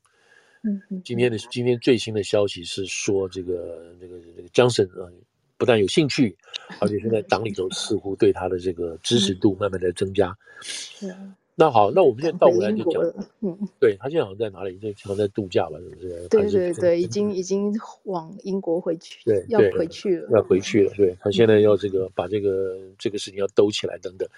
[0.62, 5.10] 嗯，今天的今天最新的消息是说，这个这个这个 Johnson 啊，
[5.56, 6.36] 不但有兴趣，
[6.80, 10.36] 而且现在党里头似乎对他的这个支持度慢慢在增加。
[10.62, 11.36] 是啊。
[11.58, 13.02] 那好，那我们现在倒过来就讲，
[13.40, 14.76] 嗯，对，他现在好像在哪里？
[14.76, 16.28] 在好像在度假吧，是不是？
[16.28, 17.72] 对对对，已经已经
[18.04, 20.92] 往英国回去，对，要回去了，要回去了。
[20.94, 24.28] 对，他现在要这个把这个这个事情要兜起来等等。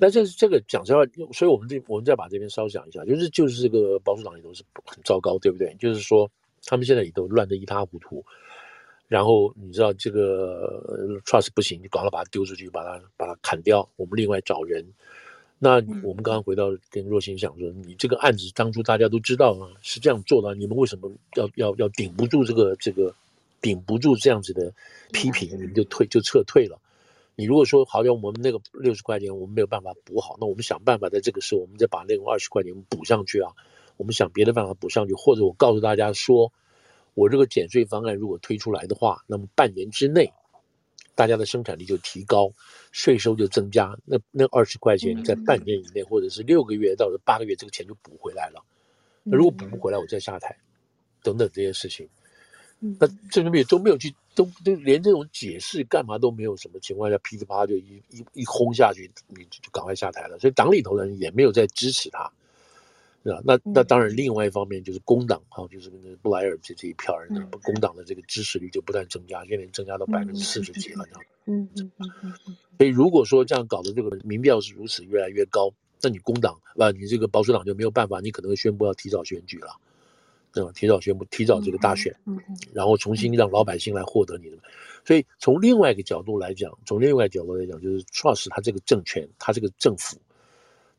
[0.00, 5.76] 那这这个讲实话，所以我们这我们再把这边稍想一下，就是就是这个保守党里头是很糟糕，对不对？
[5.78, 6.26] 就是说
[6.64, 8.24] 他们现在里头乱得一塌糊涂，
[9.06, 14.82] 然后你知道这个 trust 不行，你赶快把它丢出去，把它把它砍掉，我们另外找人。
[15.58, 23.14] 那我们刚刚回到跟若心讲说，你这个案子当初大家都知道啊，是这样做的，你们为什么要要要顶不住这个这个
[23.60, 24.72] 顶不住这样子的
[25.12, 26.78] 批评，你们就退就撤退了？
[27.36, 33.50] 你如果说好像我们那个六十块钱我们没有办法补好，那我们想办法在这个时候我们再把那个二十块钱补上去啊。
[33.96, 36.52] 我们想别的办法补上去，或者我告诉大家说，
[37.14, 40.32] 我这个减税方案如果推出来的话，那么半年之内，
[41.14, 42.52] 大家的生产力就提高，
[42.92, 48.64] 税收就增加，那那二十块钱在半年以内，或者是六个月到了八个月，这个钱就补回来了。
[49.22, 50.56] 那如果补不回来，我再下台，
[51.22, 52.08] 等等这些事情。
[52.98, 60.38] 那这里面也都没有去，都都连这种解释干嘛都没有，什么情况下噼里啪啦就一一一轰下去，你就赶快下台了。
[60.38, 62.30] 所以党里头的人也没有在支持他。
[63.24, 63.40] 是吧？
[63.42, 71.06] 那那当然，另外一方面就是工党哈，就是那个布莱尔这这一票人，工党的这个支持率就不断增加，现在增加到百分之四十几了，
[71.46, 72.12] 嗯嗯嗯
[72.46, 72.56] 嗯。
[72.76, 79.74] 所以如果说这样搞的这个民调是如此越来越高，那你工党啊，你这个保守党就没有办法，你可能会宣布要提早选举了，
[80.52, 80.70] 对吧？
[80.74, 82.14] 提早宣布，提早这个大选，
[82.74, 84.58] 然后重新让老百姓来获得你的。
[85.02, 90.18] 所以从另外一个角度来讲，从另外一个角度来讲，就是 Trust 他这个政权，他这个政府，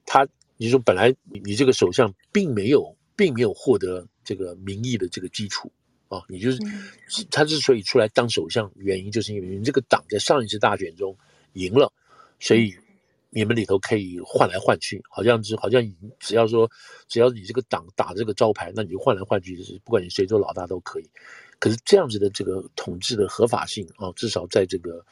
[0.07, 0.27] 他。
[0.57, 5.71] 你说本来你你这个首相并没有并没有获得这个民意的这个基础
[6.07, 6.59] 啊，你就是
[7.29, 11.15] 他之所以出来当首相，原因就是因为你这个党在上一次大选中
[11.53, 11.91] 赢了，
[12.39, 12.73] 所以
[13.29, 15.81] 你们里头可以换来换去，好像是好像
[16.19, 16.69] 只要说
[17.07, 21.09] 只要你这个党打这个招牌，那你就换来换去，就是不管你谁做老大都可以。
[21.59, 25.05] 可是这样子的这个统治的合法性啊，至少在这个。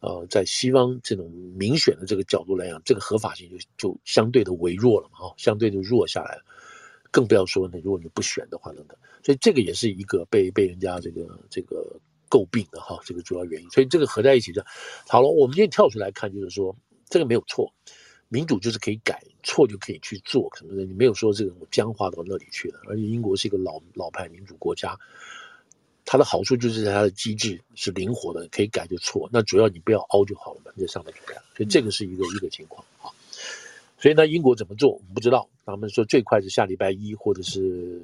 [0.00, 6.42] 呃，在西方这种民选的这个角度来讲，这个合法性就就相对的微弱了嘛，哈，相对的弱下来了。
[7.10, 8.96] 更不要说呢，如果你不选的话，等等。
[9.22, 13.68] 所以这个也是一个被被人家这个这个诟病的哈，这个主要原因。
[13.68, 14.64] 所以这个合在一起的，
[15.06, 16.74] 好了，我们今天跳出来看，就是说
[17.10, 17.70] 这个没有错，
[18.28, 22.80] 民主就是可以改，错就可以去做，可能你没有说这个僵化到那里去了。
[22.88, 24.96] 而且英国是一个老老派民主国家。
[26.12, 29.30] 它的好处就是它的机制是灵活的，可以改就错。
[29.32, 31.40] 那主要你不要凹就好了嘛，你在上面就改。
[31.56, 33.06] 所以这个是一个一个情况啊。
[33.96, 35.48] 所以呢，英国怎么做我们不知道。
[35.64, 38.02] 他们说最快是下礼拜一，或者是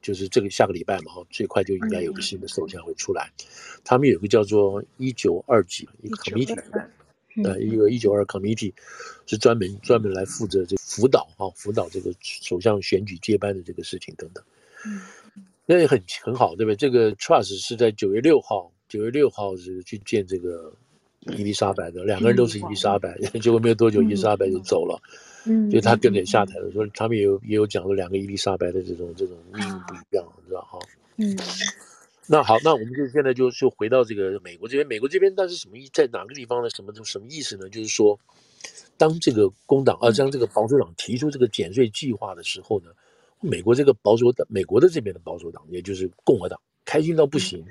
[0.00, 3.30] 就是这个下个礼拜嘛，哈，最快就应该有个新的首相会出来。
[3.84, 6.58] 他们有个叫做一九二几一个 committee，
[7.44, 8.72] 呃，一个一九二 committee
[9.26, 14.42] 是专门专门来负责这辅导啊，辅导这个首相选举接班的这个事情等等。
[14.86, 15.02] 嗯。
[15.64, 16.76] 那也很很好，对不对？
[16.76, 20.72] 这个 Trust 是在九月六号，九月六号是去见这个
[21.36, 25.00] 伊丽莎白的，两个人都是伊丽莎白，嗯、 结果没有多久，伊丽莎白就走了，
[25.46, 26.68] 嗯，所以他跟着下台了。
[26.72, 30.78] 说他们也有也有讲了两个伊丽莎白的这种这种命运不一样，你知道哈？
[31.16, 31.36] 嗯，
[32.26, 36.68] 那好，那我们就现在就就回到这个美国这边，美国这边但是什么意在哪个地方呢？
[36.70, 37.68] 什么什么意思呢？
[37.68, 38.18] 就是说，
[38.96, 42.90] 当这个工党啊，当这个保守党提出这个减税计划的时候呢？
[43.42, 47.64] 美国这个保守党，美国的这边的保守党，也就是共和党，开心到不行。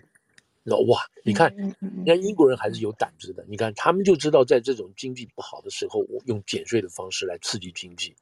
[0.64, 3.44] 那哇，你看，你看英国人还是有胆子的。
[3.48, 8.14] 你看，他们就知道在这种经济不好的时候，我用减税的方式来刺激经济，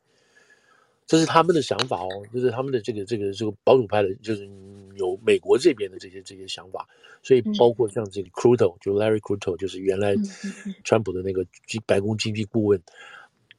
[1.05, 2.07] 这是他们的想法哦。
[2.31, 4.49] 就是他们的这个这个这个保守派的，就是
[4.95, 6.87] 有美国这边的这些这些想法。
[7.21, 10.15] 所以包括像这个 Kruto，就 Larry Kruto，就是原来
[10.85, 11.45] 川普的那个
[11.85, 12.81] 白宫经济顾问。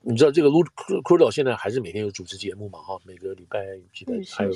[0.02, 0.64] 你知道这个卢
[1.04, 2.78] 库鲁现在还是每天有主持节目嘛？
[2.78, 3.60] 哈，每个礼拜
[3.92, 4.52] 记得还有，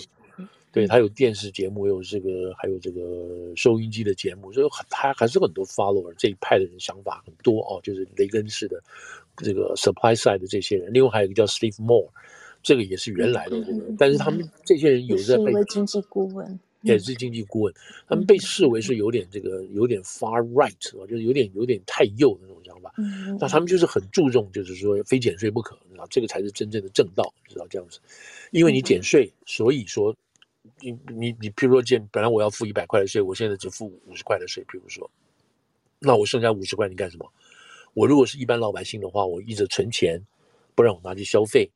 [0.72, 8.82] 对他有电视节目，有这个还有这个收音机的节目，所以他还是很多 follower 这一派的人想法很多哦，就是雷根式的
[9.36, 12.08] 这个 supply side 的这些人，另外还有一个叫 Steve Moore，
[12.62, 16.58] 这个也是原来的这个，但是他们这些人有在被经济顾问。
[16.80, 17.74] 也是经济顾问，
[18.06, 20.76] 他们被视为是有点这个有点 far right，
[21.06, 23.38] 就是有点有点太右的那种想法。
[23.40, 28.00] 那他们就是很注重，就是说非减税不可，知道这个才是真正的正道，知道这样子。
[28.50, 30.14] 因为你减税，所以说
[30.80, 35.10] 你你你，譬如说减，本来我要付一百块的税，我现在只付五十块的税，譬如说，
[35.98, 37.32] 那我剩下五十块你干什么？
[37.94, 40.20] 我如果是一般老百姓的话，我一直存钱，
[40.74, 41.70] 不然我拿去消费。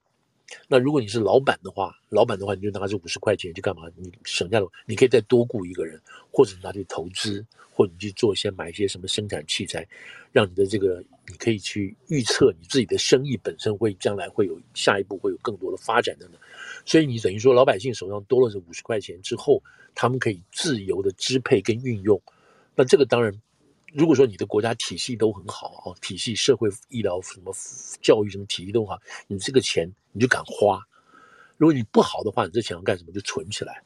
[0.67, 3.83] 那如果你是老板的话，老板的话，你就拿这五十块钱去干嘛？
[3.97, 6.01] 你省下了，你可以再多雇一个人，
[6.33, 9.87] 或者拿去投资，或者你去做一些买一些什么生产器材，
[10.33, 16.39] 让你的这个你可以去预测你自己的生意本身会将来会有下一步会有更多的发展的呢。
[16.85, 19.63] 所以你等于说老百姓手上多了这五十块钱之后，
[19.95, 22.21] 他们可以自由的支配跟运用。
[22.75, 23.33] 那这个当然。
[23.95, 27.51] 如果说你的国家体系都很好哦，体系、社会、医疗、什么
[28.03, 30.79] 教育、什么体系都好，你这个钱你就敢花。
[31.57, 33.13] 如果你不好的话，你这钱要干什么？
[33.13, 33.83] 就存起来，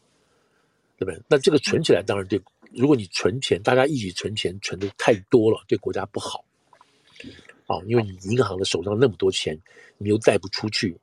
[0.99, 1.23] 对不对？
[1.29, 2.43] 那这个存起来当然对。
[2.75, 6.45] 如果你存钱，大家一起存钱，存的太多了，对国家不好。
[7.67, 9.59] 哦，因为你银行的手上那么多钱，
[9.99, 10.97] 你又贷不出去，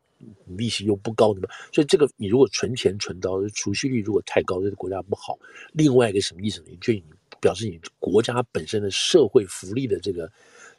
[0.46, 1.50] 你利息又不高，对吧？
[1.74, 5.38] 所以这个你如果存钱存到储蓄率如果太高，对国家不好。
[5.74, 6.78] 另外一个什么意思呢？
[6.82, 7.04] 就你。
[7.42, 10.30] 表示你国家本身的社会福利的这个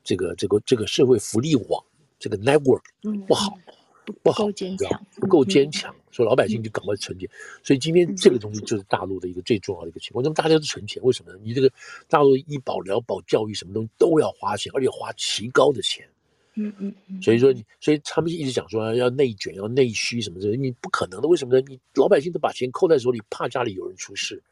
[0.04, 1.82] 这个这个这个社会福利网
[2.18, 2.82] 这个 network
[3.26, 3.56] 不好。
[3.66, 3.74] 嗯
[4.22, 7.28] 不够，坚强，不够坚强，所以老百姓就赶快存钱。
[7.62, 10.22] 所以今天这个东西就是大陆的一个最重要的一个情况。
[10.22, 11.38] 那么大家都存钱，为什么呢？
[11.42, 11.70] 你这个
[12.08, 16.06] 大陆医保、疗保、教育什么东西都要花钱，而且花奇高的钱。
[16.54, 17.22] 嗯嗯嗯。
[17.22, 21.28] 所以说你，所以他们一直讲说要内卷、要内需什么的，你不可能的。
[21.28, 21.64] 为什么呢？
[21.68, 24.42] 你老百姓都把钱扣在手里，怕家里有人出事，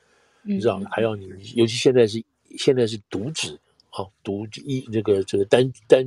[0.42, 0.88] 你知道吗？
[0.92, 2.22] 还要你，尤其现在是
[2.56, 3.58] 现在是独子
[3.90, 6.06] 啊，独一这个这个单单。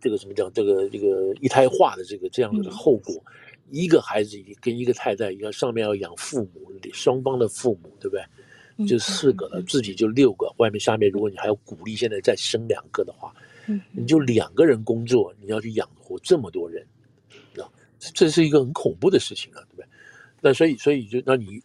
[0.00, 0.48] 这个什么叫？
[0.50, 3.32] 这个这个一胎化的这个这样的后果，嗯、
[3.70, 8.86] 一个孩子跟一个太太一样，上面要养父母，双方的父母，对不对？
[8.86, 13.34] 就四个了，嗯、自己就六个，外面下面，如果你还要鼓励现在再生两个的话，
[13.66, 16.86] 嗯、你就两个人工作，你要去养活这么多人？
[18.14, 19.88] 这是一个很恐怖的事情啊，对不对？
[20.40, 21.60] 那所以所以就那你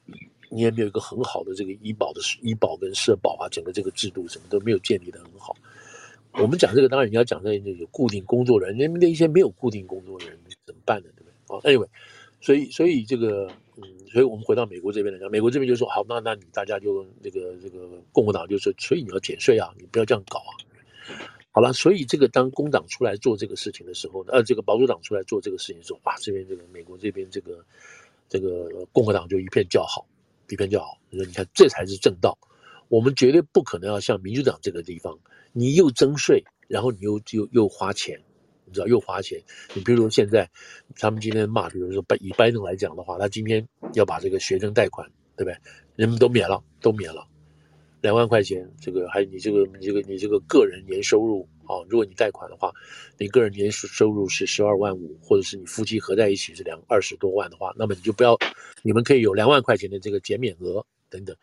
[0.49, 5.55] 你也没有一个很好的这个医保的医保跟社保啊，整个这个制度什么都没有建立的很好。
[6.31, 10.35] 我们讲这个，当然你要讲在那个固定工作人那，那一些没有固定工作人
[10.65, 11.09] 怎么办呢？
[11.15, 11.22] 对
[11.61, 11.87] ，anyway，
[12.41, 20.51] 所以所以这个，嗯，所以我们回到美国这边来讲，美国这边就说好，那那你大家就那个这个共和党就说，所以你要减税啊，你不要这样搞啊。
[21.51, 27.63] 好了，所以这个当工党出来做这个事情的时候呢，呃，这个保守党出来做这个事情的时候，哇，这边这个美国这边这个
[28.27, 30.05] 这个共和党就一片叫好，
[30.49, 32.37] 一片叫好，你说你看这才是正道，
[32.87, 35.17] 我们绝对不可能要像民主党这个地方。
[35.55, 38.19] 你又征税，然后你又又又花钱，
[38.73, 39.39] 你知道又花钱。
[39.75, 40.49] 你比如说现在，
[40.95, 45.07] 他们今天骂，比如说拜以拜登来讲的话，他今天要把这个学生贷款，
[45.37, 45.55] 对不对？
[45.95, 47.23] 人们都免了，都免了，
[48.01, 48.67] 两万块钱。
[48.81, 52.71] 这个还有你这个你这个你这个个人年收入啊，如果你贷款的话，
[53.19, 58.35] 你个人年收入是十二万五，或者是你夫妻合在一起是两二十多万的话，那么你就不要，
[58.81, 61.35] 你们可以有两万块钱的这个减免额等等。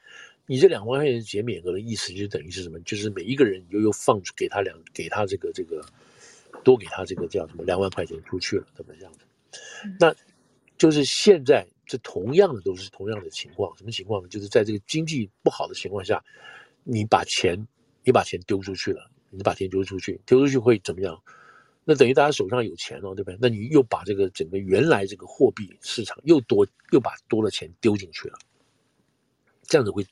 [0.47, 2.81] 你这两万块钱减免额的意思，就等于是什么？
[2.81, 5.81] 就是每一个人又又放出给他两，给他这个这个，
[6.65, 9.21] 多给他这个叫什么两万块钱出去了，怎么样子？
[9.99, 10.15] 那
[10.79, 14.29] 就是现在这同样的都是同样的情况，什么情况呢？
[14.29, 16.23] 就是在这个经济不好的情况下，
[16.85, 17.67] 你把钱
[18.05, 21.23] 你把钱丢出去了，你把钱丢出去，丢出去会怎么样？
[21.85, 23.39] 那等于大家手上有钱了，对不对？
[23.41, 28.39] 那你又把这个整个原来这个货币市场又多又把多的钱丢进去了，
[29.65, 30.07] 这样子会。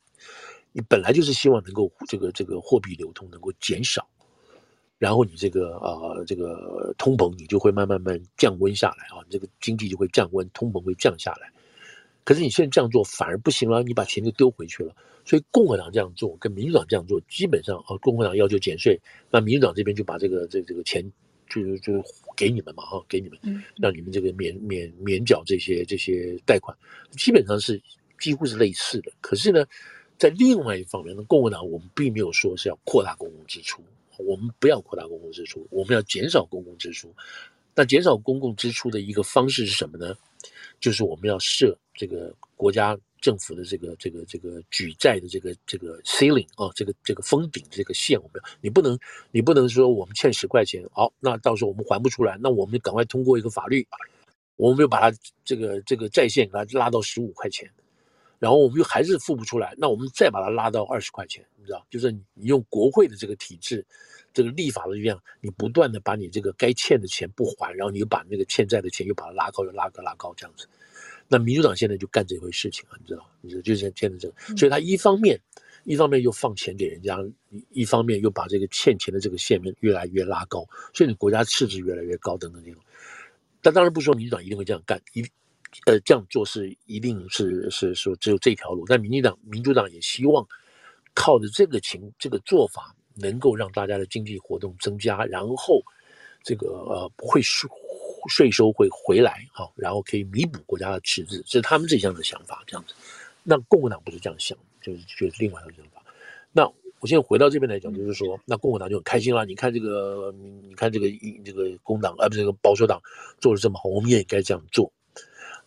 [0.73, 4.07] 你本来就是希望能够这个这个货币流通能够减少，
[4.99, 11.51] 然后你这个呃这个通膨你就会慢慢慢降温下来啊，你这个经济就会降温，通膨会降下来。
[12.25, 14.93] 可是你现在这样做反而不行了，你把钱就丢回去了。
[15.25, 21.05] 所以共和党这样做跟民主党这样做，基本上啊，共和党要求减税，那民主党这边就把这个这这个钱
[21.49, 22.03] 就就
[22.37, 23.39] 给你们嘛哈，给你们，
[23.77, 26.77] 让你们这个免免免缴这些这些贷款，
[27.13, 27.81] 基本上是
[28.19, 29.13] 几乎是类似的。
[29.21, 29.65] 可是呢。
[30.19, 33.81] 在另外一方面呢，共和党我们并没有说是要扩大公共支出，
[34.19, 37.15] 我们不要扩大公共支出，我们要减少公共支出。
[37.75, 40.15] 那减少公共支出的一个方式是什么呢？
[40.81, 48.99] 就是我们要设这个国家政府的这个这个这个举债的这个这个 ceiling 啊，这个这个封顶这个线，我们要你不能
[49.31, 53.87] 你不能说我们欠十块钱，好，那到时候我们还不出来，那我们就赶快通过一个法律，
[54.57, 57.71] 我们就把它这个这个债线给它拉到十五块钱。
[58.39, 63.85] 然后我们又还是付不出来，那我们再把它拉到二十块钱，你知道，就是你用国会的这个体制，
[64.33, 70.69] 这个立法的力量，你不断的把你这个该欠的钱不还，然后你又把那个欠债的钱又把它拉高，又拉高，拉高这样子。
[71.27, 75.39] 那民主党现在就干这回事情啊，你知道，你知道就是现在这个，所以他一方面
[75.83, 77.19] 一方面又放钱给人家，
[77.71, 82.81] 一方面又把这个欠钱的这个线面越来越拉高，所以你国家赤字越来越高等等这种。
[83.61, 85.25] 但当然不说民主党一定会这样干，一。
[85.87, 90.47] 呃，这样做是一定是是说只有这条路，但民进党、民主党也希望
[91.15, 95.83] 靠着这个情这个做法，能够让大家的经济活动增加，然后
[96.43, 97.69] 这个呃不会税
[98.29, 102.95] 税收会回来哈，然后可以弥补国家的赤字，这是他们这样的想法，这样子。
[103.43, 106.03] 那共和党不是这样想，就是就是另外一种想法。
[106.53, 106.67] 那
[107.01, 109.45] 我现在回到这边来讲，就是说，那共和党就很开心了。
[109.47, 111.09] 你看这个，你看这个
[111.45, 113.01] 这个工党啊，不是这个保守党
[113.41, 114.93] 做的这么好，我们也应该这样做。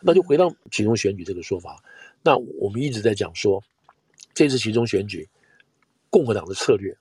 [0.01, 1.81] 那就回到期中选举这个说法，
[2.23, 3.63] 那我们一直在讲说，
[4.33, 5.27] 这次集中选举，
[6.09, 6.95] 共和党的策略，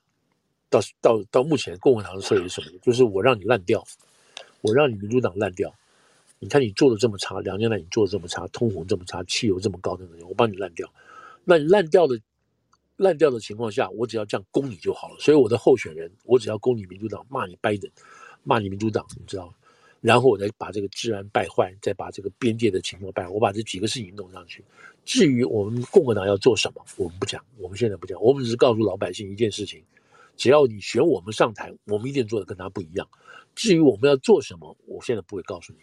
[0.69, 2.79] 到到到目前，共和党的策略是什么？
[2.83, 3.83] 就是我让你烂掉，
[4.61, 5.75] 我让你民主党烂掉。
[6.39, 10.91] 你看你做的这么差，两年来你做的这么差，通膨这么差，汽油这么高等等，我帮你烂掉。
[11.45, 12.19] 那你烂掉的
[12.97, 15.17] 烂掉的情况下，我只要这样攻你就好了。
[15.21, 17.91] 所以我的候选人，我只要攻你民主党，骂你拜登，
[18.43, 19.55] 骂你民主党，你知道吗？
[20.01, 24.65] 然后我再把这个治安败坏，再把这个边界的情况败坏，我把这几个事情弄上去。
[25.05, 29.83] 至于我们共和党要做什么，我们不讲，我们现在不讲，我们只是告诉老百姓一件事情：
[30.37, 33.09] 只要你选我们上台，我们一定做的跟他不一样。
[33.55, 35.79] 至于我们要做什么，我现在不会告诉你。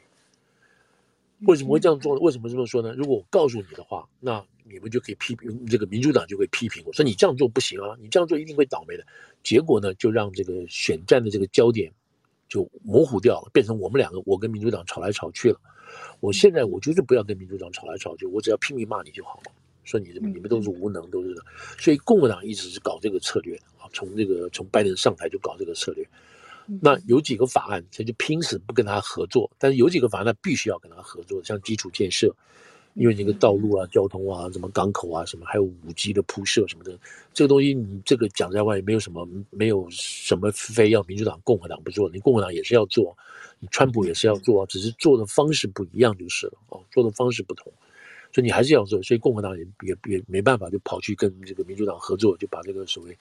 [1.45, 2.21] 为什么会这样做呢？
[2.21, 2.93] 为什么这么说呢？
[2.93, 9.05] 如果我告诉你的话，那你们就可以批评这个民主党就会批评我说你这样做不行啊，你这样做一定会倒霉的。
[9.43, 11.93] 结果呢，就让这个选战的这个焦点
[12.47, 15.59] 就模糊掉了，变成我们两个我跟民主党吵来吵去了。
[16.19, 19.51] 我现在我就是不要跟民主党吵来吵去，我只要拼命骂你就好了，
[19.83, 21.41] 说你你们都是无能，都是的。
[21.79, 26.07] 所以共和党一直是搞这个策略啊，从这个从拜登上台就搞这个策略。
[26.81, 29.49] 那有几个法案，他就拼死不跟他合作。
[29.57, 32.35] 但是有几个法案，他必须要跟他合作，像基础建设，
[32.97, 36.97] 因为那个道路啊、交通啊、什么港口啊、什么，还有五 G 的铺设什么的，
[37.33, 43.15] 这个东西你这个讲在外也，没有什么，没有什么非要民主党、共和党不做，你共和党也是要做，
[43.59, 47.71] 你川普也是要做，只是做的方式不一样就是了哦，做的方式不同。
[48.33, 53.17] 所以你还是要做，所以共和党也也也没办法，就跑去跟这个民主党合作，就把这个所谓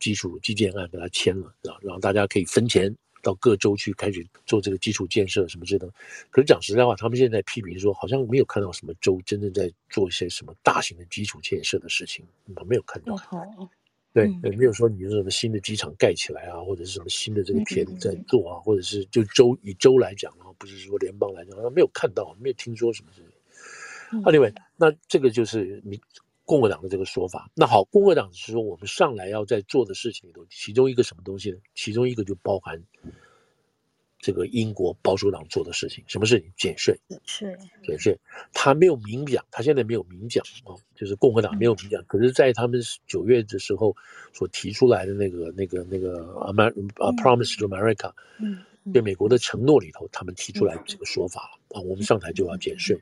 [0.00, 2.94] 基础基建案给他签了，然后大家可以分钱
[3.28, 5.92] 到各州去开始做这个基础建设什么之类的。
[6.30, 12.24] 可是讲实在话，他们现在批评说，好像没有看到什么州真正在做一些什么大型的基础建设的事情，
[12.56, 13.14] 我没有看到。
[13.14, 13.68] 哦、
[14.14, 14.26] 对，
[14.56, 24.22] 没有说你有什么新的机场盖起来啊，或者是什么新的这个田在做啊，或者是就州以州来讲，然后不是说联邦来讲，他没有看到，没有听说什么事情。
[24.24, 26.00] 啊，另外，那这个就是你
[26.48, 27.50] 共和党的这个说法。
[27.54, 31.58] 那好，共和党是说我们上来要在做的事情里头，其中一个什么东西呢？
[31.74, 32.82] 其中一个就包含
[34.18, 36.02] 这个英国保守党做的事情。
[36.06, 36.50] 什么事情？
[36.56, 36.98] 减税。
[37.26, 38.18] 是减税。
[38.54, 42.02] 他没有明讲，他现在没有明讲啊，就是共和党没有明讲。
[42.06, 43.94] 可是，在他们九月的时候
[44.32, 48.64] 所提出来的那个、那个、那个 Amer 啊，Promise to America，嗯。
[48.92, 52.98] 对美国的承诺里头，他们提出来这个说法啊，我们上台就要减税，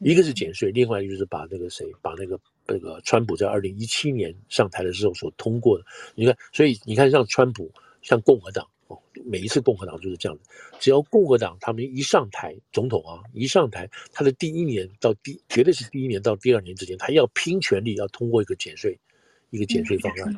[0.00, 7.70] 一个是减税，另外一个就是把那个谁，把那个那个川普在二零一七年上台的时候所通过的，你看，所以你看，像川普，
[8.02, 10.44] 像共和党哦，每一次共和党就是这样子，
[10.78, 18.98] 只要共和党他们一上台，总统啊一上台，他的第一年到第绝对是第一年到第二年之间，他要拼全力要通过一个减税。
[19.50, 20.34] 一个减税方案，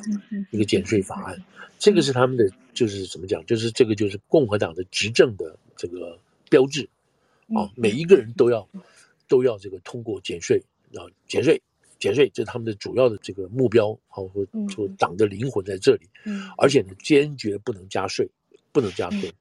[0.51, 1.37] 一个减税法案，
[1.77, 3.45] 这个是他们的，就是怎么讲？
[3.45, 6.17] 就是这个就是共和党的执政的这个
[6.49, 6.87] 标志
[7.53, 8.67] 啊，每一个人都要
[9.27, 11.61] 都要这个通过减税，然后减税
[11.99, 16.07] 减税，这是他们的主要的这个目标，好，或说党的灵魂在这里，
[16.57, 18.27] 而且呢，坚决不能加税，
[18.71, 19.31] 不能加税。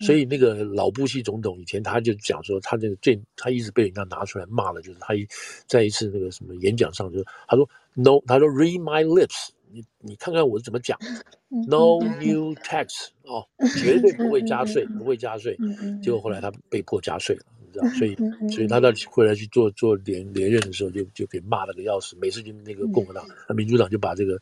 [0.00, 5.26] 所以那个老布希总统以前他就讲说，他这个最他一直被人家拿出来骂了，就是他一
[5.66, 10.98] 在一次那个什么演讲上，就是他说 no，他说 read my lips，你你看看我怎么讲
[11.48, 13.46] ，no new tax 哦，
[13.78, 15.56] 绝对不会加税，不会加税。
[16.02, 18.16] 结果后来他被迫加税了，你知道，所以
[18.50, 23.24] 所以他到回来去做做连连任的时候就，就就给骂了个要死，每次就那个共和党、
[23.54, 24.40] 民主党就把这个。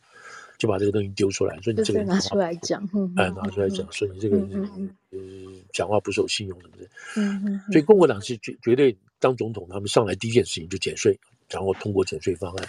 [0.59, 2.83] 就把这个东西丢出来，说你这个人拿出来讲，
[3.15, 5.17] 哎，拿出来讲，说你这个人，呃，
[5.71, 6.85] 讲话不守信用，什么的。
[7.15, 11.17] 嗯，所以共和党是绝绝对当总统，他们上来第一件事情就减税，
[11.49, 12.67] 然后通过减税方案。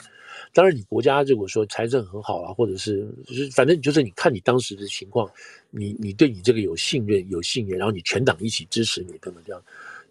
[0.54, 5.28] 当然，你国家如果说财政很好啊，或者是就是反正就是你看你当时的情况，
[5.70, 9.60] 你你对你这个有信任、有信任，然后你全党一起支持你，等等这样。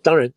[0.01, 0.29] 当然，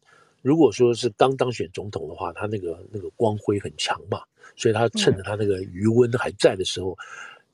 [0.43, 4.23] 如果说是刚当选总统的话，他那个那个光辉很强嘛，
[4.55, 6.97] 所以他趁着他那个余温还在的时候。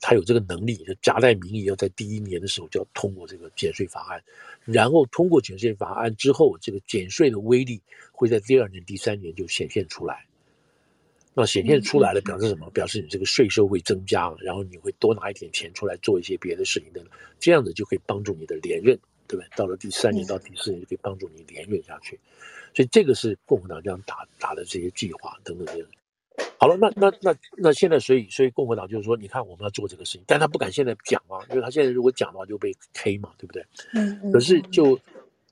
[0.01, 4.23] 他有这个能力，就夹带民意，要在第一年的时候就要通过这个减税法案，
[4.65, 7.81] 然后通过减税法案之后，这个减税的威力
[8.11, 10.25] 会在第二年、第三年就显现出来。
[11.33, 12.69] 那显现出来了，表示什么？
[12.71, 17.05] 表示你这个税收会增加，然后你会多拿一点钱出来做一些别的事情的，
[17.39, 18.97] 这样子就可以帮助你的连任，
[19.27, 19.49] 对不对？
[19.55, 22.19] 到了第三年到第四年就可以帮助你连任下去。
[22.73, 25.89] 所以这个是共和党这样打打的这些计划等等等等。
[26.59, 33.63] 好了，那那那那现在，所以所以共和党就是说，你看我们要做这个事情，但他不敢现在讲啊，因为他现在如果讲的话就被 K 嘛，对不对？
[33.93, 34.31] 嗯嗯。
[34.33, 34.99] 可是就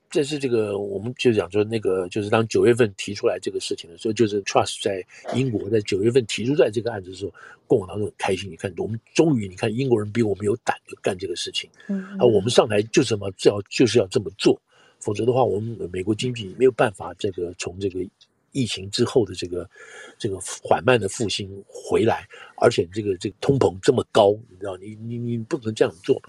[0.09, 5.01] 这是这个，我们就讲说那个，就是当九月份提出来这个事情的时候，就是 Trust 在
[5.33, 7.33] 英国在九月份提出在这个案子的时候，
[7.67, 8.51] 共和党就很开心。
[8.51, 11.69] 你看，我们终于你看英国人比我们有胆，就干这个事情。
[11.87, 12.03] 嗯。
[12.19, 14.59] 啊，我们上台就这么要就是要这么做，
[14.99, 17.99] 否则的话，我们美国经济没有办法这个从这个。
[18.57, 19.69] 疫情之后的这个
[20.17, 22.27] 这个缓慢的复兴回来，
[22.59, 26.19] 而且这个这个通膨这么高，你知道，你你你不能这样做，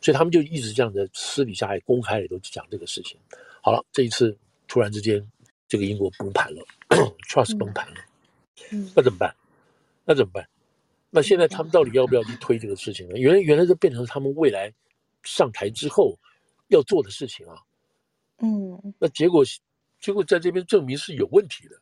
[0.00, 3.16] 所以他们就一直这样的私底下也公开也都讲这个事情。
[3.60, 4.36] 好了，这一次
[4.66, 5.24] 突然之间，
[5.68, 6.66] 这个英国崩盘了，
[7.30, 7.94] Trust 崩盘了，
[8.96, 9.32] 那怎么办？
[10.04, 10.44] 那怎么办？
[11.10, 13.16] 那现在他们到底要不要去推这个事情呢？
[13.16, 14.72] 原来原来就变成他们未来
[15.22, 16.18] 上台之后
[16.68, 17.54] 要做的事情啊。
[18.38, 19.44] 嗯，那结果。
[20.02, 21.76] 结果在这边证明是有问题的，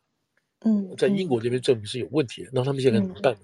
[0.61, 3.37] 嗯，在英国这边证明是有问题的，那他们现在怎么办？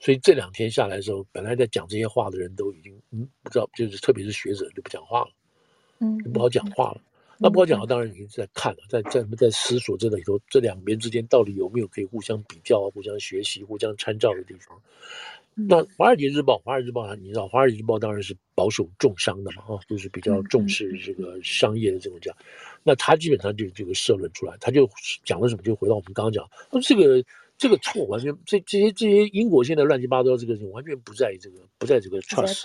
[0.00, 5.30] 所以这两天下来的时候，本来在讲这些话的人都已经嗯不知道，就是特别是学者就不讲话了，
[5.98, 7.02] 嗯，不好讲话了。
[7.36, 14.80] 那不好讲话，当然已经在看了，在在在思索这里头，这两边之间到底有没有可以互相比较、互相学习、互相参照的地方。
[15.54, 22.34] 那《华尔街日报》，《华尔街日报》你知道，《华尔街日报》当然是保守重商的嘛，啊，就是比较重视这个商业的这种讲。
[22.82, 24.88] 那他基本上就这个社论出来，他就
[25.24, 27.24] 讲了什么，就回到我们刚刚讲，他说这个。
[27.56, 32.64] 这个错完全，这这些这些英国现在乱七八糟，这个完全不在于这个，不在这个 trust，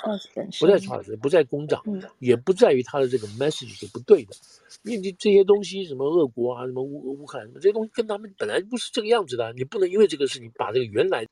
[0.59, 1.81] 不在 trust，不在公账，
[2.17, 4.35] 也不在于他的这个 message 是不对的。
[4.83, 11.25] 因为这些东西，什么俄国啊，什么乌乌克兰，什么这些东西跟他们本来不是这个样子的，你不能因为这个事情把这个原来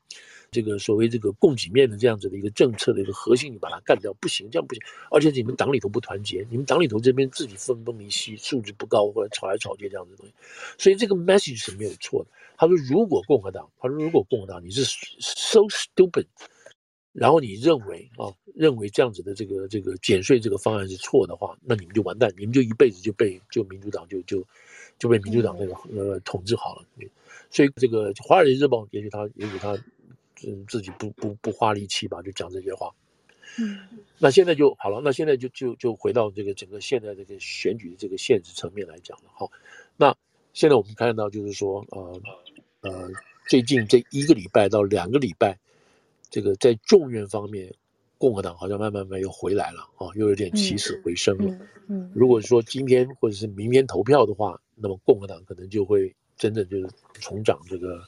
[0.50, 4.82] 这个所谓这个供给面的这样子的一个政策的一个核心，你把它干掉，不行，这样不行。
[5.10, 10.32] 而且你们党里头不团结，你们党里头这边自己分崩离析，素质不高，或者吵来吵去这样子的东西，
[10.78, 12.30] 所以这个 message 是没有错的。
[12.58, 14.82] 他说：“如果共和党，他说如果共和党你是
[15.20, 16.26] so stupid，
[17.12, 24.44] 然后你认为啊，认为这样子的这个这个减税这个方案是错的话，那你们就完蛋，你们就一辈子就被就民主党就就
[24.98, 26.84] 就被民主党那个呃统治好了。
[27.48, 29.72] 所以这个《华尔街日报》也许他也许他
[30.44, 32.92] 嗯自己不不不花力气吧，就讲这些话。
[33.60, 33.78] 嗯，
[34.18, 39.30] 那现在就好了，那现在就就就回到这个整个现在这个选举的这个现实层面来讲了。
[39.32, 39.50] 好，
[39.96, 40.14] 那
[40.58, 42.20] 现在我们看到就是说呃。”
[42.80, 43.10] 呃，
[43.48, 45.58] 最近这一个礼拜到两个礼拜，
[46.30, 47.74] 这个在众院方面，
[48.18, 51.52] 共和党好像慢慢慢又回来了啊，又有点起死回生了。
[51.88, 58.00] 嗯，嗯，如果说今天或者是明天投票的话，那么共和党可能就会真的就是重掌这个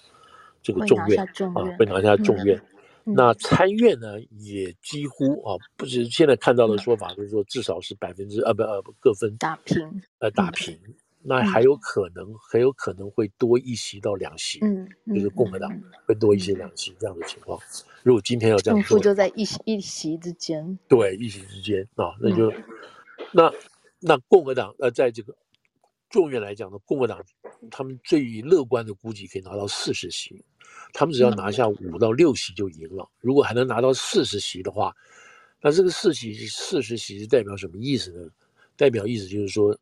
[0.62, 1.18] 这个众院
[1.56, 2.56] 啊，会拿下众院。
[3.04, 10.78] 嗯、那参院呢，也几乎啊，不是现在看到的说法，就是说至少是百分之啊不呃各分打平，呃打平。
[11.22, 15.70] 嗯那还有可能，很有可能会多一席到两席，嗯，就是共和党
[16.06, 17.60] 会多一些两席这样的情况。
[18.02, 22.50] 如果今天要这样做，就在一席一席之间，对，一席之间啊，那就
[23.32, 23.52] 那
[24.00, 25.36] 那共和党呃，在这个
[26.08, 27.22] 众院来讲呢，共和党
[27.70, 30.42] 他们最乐观的估计可以拿到四十席，
[30.94, 33.06] 他们只要拿下五到六席就赢了。
[33.20, 34.96] 如果还能拿到四十席的话，
[35.60, 38.30] 那这个四席四十席是代表什么意思呢？
[38.74, 39.78] 代表意思就是说。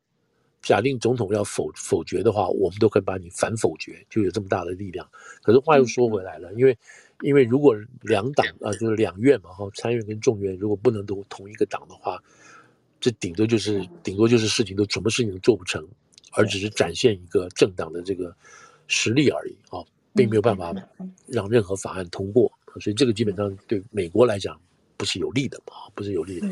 [0.68, 5.08] 假定总统要否否决的话，我们都可以把你反否决，就有这么大的力量。
[5.40, 6.76] 可是话又说回来了，因为
[7.22, 12.22] 因为如果两党啊，就是两院嘛，哈，参院跟众院如果不能都同一个党的话，
[13.00, 15.82] 这顶多就是顶多就是事情都什么事情都做不成，
[16.32, 18.36] 而只是展现一个政党的这个
[18.88, 19.80] 实力而已啊，
[20.12, 20.74] 并没有办法
[21.26, 22.52] 让任何法案通过。
[22.78, 24.60] 所以这个基本上对美国来讲
[24.98, 26.46] 不是有利的啊，不是有利的。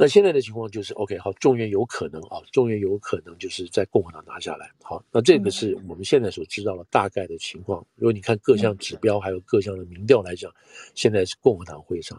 [0.00, 4.70] 那现在的情况就是，OK，好，众院有可能啊，众院有可能就是在共和党拿下来。
[4.82, 7.86] 好，那这个是我们现在所知道的大概的情况。
[7.96, 10.50] 如果你看各项指标，还有各项的民调来讲，
[10.94, 12.18] 现在是共和党会上。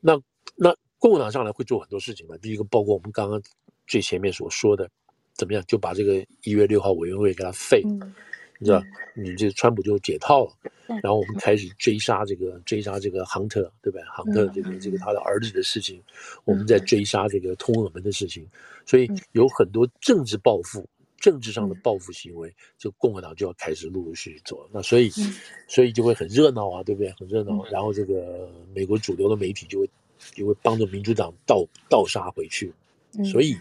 [0.00, 0.16] 那
[0.54, 2.36] 那共和党上来会做很多事情嘛？
[2.36, 3.42] 第一个，包括我们刚刚
[3.88, 4.88] 最前面所说的，
[5.34, 7.82] 怎么样就把这个一月六号委员会给它废。
[7.82, 7.98] 你
[8.64, 8.82] 知道，
[9.14, 10.52] 你这川普就解套了，
[11.02, 14.04] 然后我们开始追杀这个追杀这个亨特，对不对？
[14.06, 16.02] 亨特这个这个他的儿子的事情，
[16.44, 18.46] 我们在追杀这个通俄门的事情，
[18.86, 20.88] 所以有很多政治报复、
[21.18, 24.66] 政治上的报复行为，就共和党就要开始陆陆续续做。
[24.72, 25.10] 那所以，
[25.68, 27.12] 所以就会很热闹啊，对不对？
[27.18, 27.62] 很热闹。
[27.70, 29.90] 然后这个美国主流的媒体就会
[30.34, 32.72] 就会帮着民主党倒倒杀回去。
[33.30, 33.54] 所以，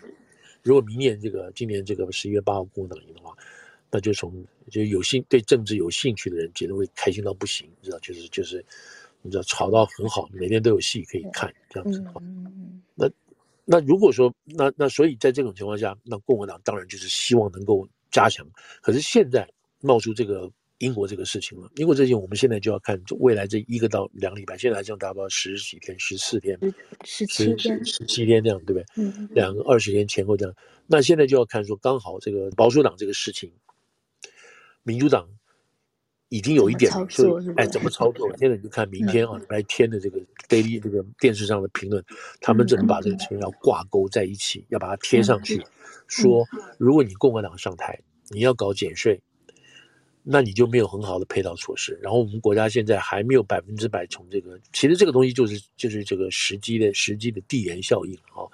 [0.63, 3.35] 如果明年这个今年这个十一月八号共和党赢的话，
[3.91, 8.63] 那就从就有兴对政治有兴趣的人，觉得会开心到不行，你知道，就是就是，
[9.21, 12.21] 你知道，吵到很好，每天都有戏可以看，这样子的话。
[12.93, 13.09] 那
[13.63, 18.45] 那如果说，那那所以在这种情况下，那共和党当然就是希望能够加强。
[18.81, 19.47] 可是现在
[19.81, 26.59] 冒出这个英国这个事情了，英国这件我们现在就要看未来这一个到两个礼拜，现在还剩，大概十几天、十四天、
[27.03, 28.85] 十七天、十七天这样，对不对？
[28.97, 30.53] 嗯，两个二十天前后这样。
[30.87, 33.51] 那现在就要看说，刚好这个保守党这个事情。
[34.85, 35.27] 民主党
[36.29, 38.29] 已经有一点，所以哎，怎么操作？
[38.37, 42.03] 现在你就看明天啊，礼拜天的这个 daily 这个电视上的评论，
[42.39, 45.59] 他们怎么把这个钱要挂钩在一起，要把它贴上去，
[46.07, 46.45] 说
[46.77, 49.19] 如果你共和党上台，你要搞减税，
[50.21, 51.97] 那你就没有很好的配套措施。
[52.01, 58.45] 然后我们国家现在还没有百分之百从这个，其实这个东西就是就是这个时机的时机的递延效应啊。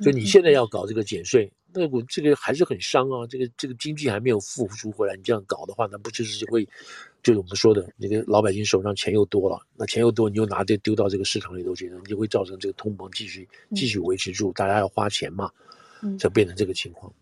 [0.00, 1.50] 所以你现在要搞这个减税。
[1.74, 6.64] 那我这个还是很伤啊，这个这个经济还没有复苏回来，你这样搞的话，那不就是会，
[7.22, 15.50] 就是我们说的那个老百姓手上钱又多了，那钱又多，你又拿这丢到这个市场里头去，你就会造成这个通膨继续继续维持住，大家要花钱嘛，
[16.18, 17.12] 就变成这个情况。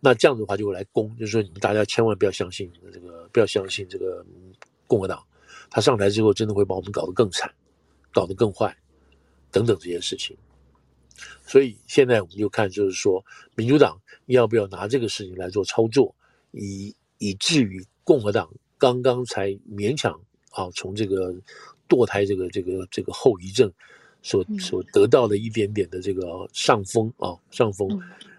[0.00, 4.24] 那这样子的话就会来攻，就是说你们大家千万不要相信这个，不要相信这个
[4.86, 5.24] 共和党。
[5.70, 7.50] 他上台之后真的会把我们搞得更惨，
[8.12, 8.76] 搞得更坏，
[9.50, 10.36] 等等这些事情。
[11.46, 16.14] 所以现在我们就看，就是说民主党要不要拿这个事情来做操作，
[16.52, 18.48] 以以至于共和党
[18.78, 20.12] 刚刚才勉强
[20.50, 21.34] 啊从这个
[21.88, 23.72] 堕胎这个这个这个后遗症
[24.22, 27.88] 所所得到的一点点的这个上风啊上风，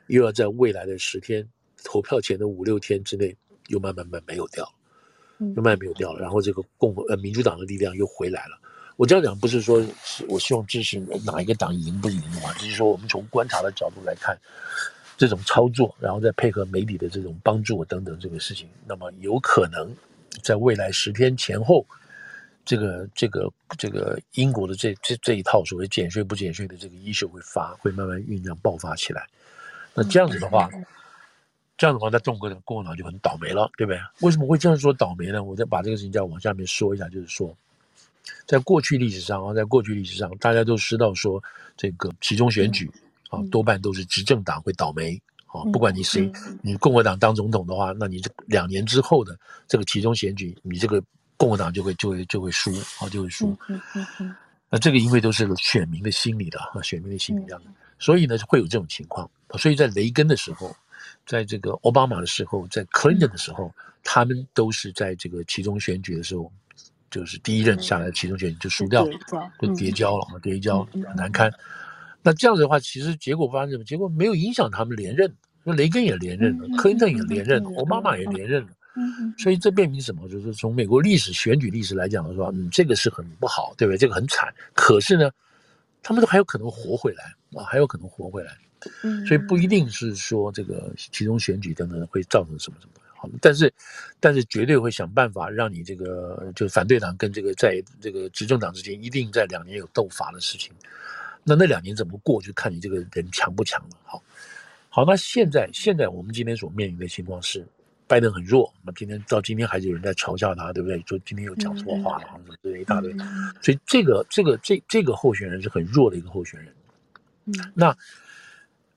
[0.07, 1.47] 又要在未来的十天
[1.83, 3.35] 投票前的五六天之内
[3.67, 4.67] 又慢慢慢没有掉，
[5.39, 8.59] 又慢慢没有掉了，然后这个共和呃民主党的力量又回来了。
[8.99, 14.37] 我这样讲不是说是我希望支持哪一个党赢不赢的话，只是说我们从观察的角度来看，
[15.15, 19.89] 这种操作，然后再配合媒体的这种帮助等等这个事情，那么有可能
[20.43, 21.85] 在未来十天前后，
[22.65, 29.25] 这个这个这个英国的这这这一套所谓减税不减税的这个 issue 会发会慢慢酝酿爆发起来。
[29.93, 30.69] 那这样子的话，
[31.77, 34.01] 这样的话，那中国的共和党就很倒霉了，对不对？
[34.19, 35.41] 为什么会这样说倒霉呢？
[35.41, 37.55] 我再把这个事情再往下面说一下，就是说。
[38.45, 41.41] 在过去历史上啊，在过去历史上，大家都知道说，
[41.77, 42.89] 这个其中选举
[43.29, 45.63] 啊，多半都是执政党会倒霉啊。
[45.71, 51.01] 不管你谁，你共和党当总统的话，那你这两年之后的这个其中选举，你这个
[51.37, 53.55] 共和党就会就会就会输啊，就会输。
[54.69, 59.29] 那这个因为都是选民的心理的啊，选民的心理这样的，所以呢会有这种情况。
[59.57, 60.75] 所以在雷根的时候，
[61.25, 66.51] 在这个奥巴马的时候，在克林顿的时候，他们都是在这个其中选举的时候。
[67.11, 69.11] 就是第一任下来的期中选举就输掉了，
[69.59, 71.51] 就跌交了，跌交很难堪。
[72.21, 73.83] 那这样子的话，其实结果发生什么？
[73.83, 75.33] 结果没有影响他们连任，
[75.63, 78.69] 那雷根也连任了，克林顿也连任了，奥巴马也连任了。
[79.37, 80.27] 所以这变明什么？
[80.27, 83.97] 就是从美国历史选举历史来讲的话，嗯，这个是很不好，对不对？
[83.97, 84.53] 这个很惨。
[84.73, 85.31] 可是呢，
[86.03, 88.51] 他们都还有可能活回来啊，还有可能活回来。
[89.27, 92.93] 所以不一定是说这个其中选举等等会造成什么什么。
[93.41, 93.73] 但是，
[94.19, 100.71] 但是绝对会想办法让你这个就反对党跟这个在这个执政党之间一定在两年有斗法的事情。
[101.43, 103.89] 那那两年怎么过，就看你这个人强不强了。
[104.03, 104.21] 好，
[104.89, 107.65] 好，那现在现在我们今天所面临的情况是，
[108.07, 108.71] 拜登很弱。
[108.83, 111.01] 那今天到今天还是有人在嘲笑他，对不对？
[111.07, 113.15] 说今天又讲错话了，什么之类一大堆。
[113.61, 116.73] 所以这个这个这这个候选人是很弱的一个候选人。
[117.73, 117.97] 那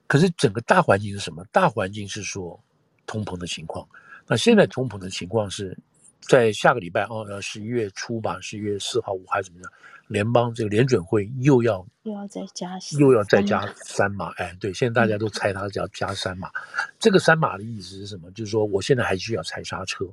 [0.06, 1.44] 可是整个大环境是什么？
[1.52, 2.60] 大环境是说
[3.06, 3.86] 通膨的情况。
[4.26, 5.76] 那现在通膨的情况是，
[6.20, 9.72] 在下个礼拜哦，十一月初吧，十一月四号五还是怎么样？
[10.08, 16.50] 联邦这个联准会又要又要再加又要再加三码，哎，对，现在大家都猜它叫加三码。
[16.98, 18.30] 这个三码的意思是什么？
[18.32, 20.04] 就是说我现在还需要踩刹车，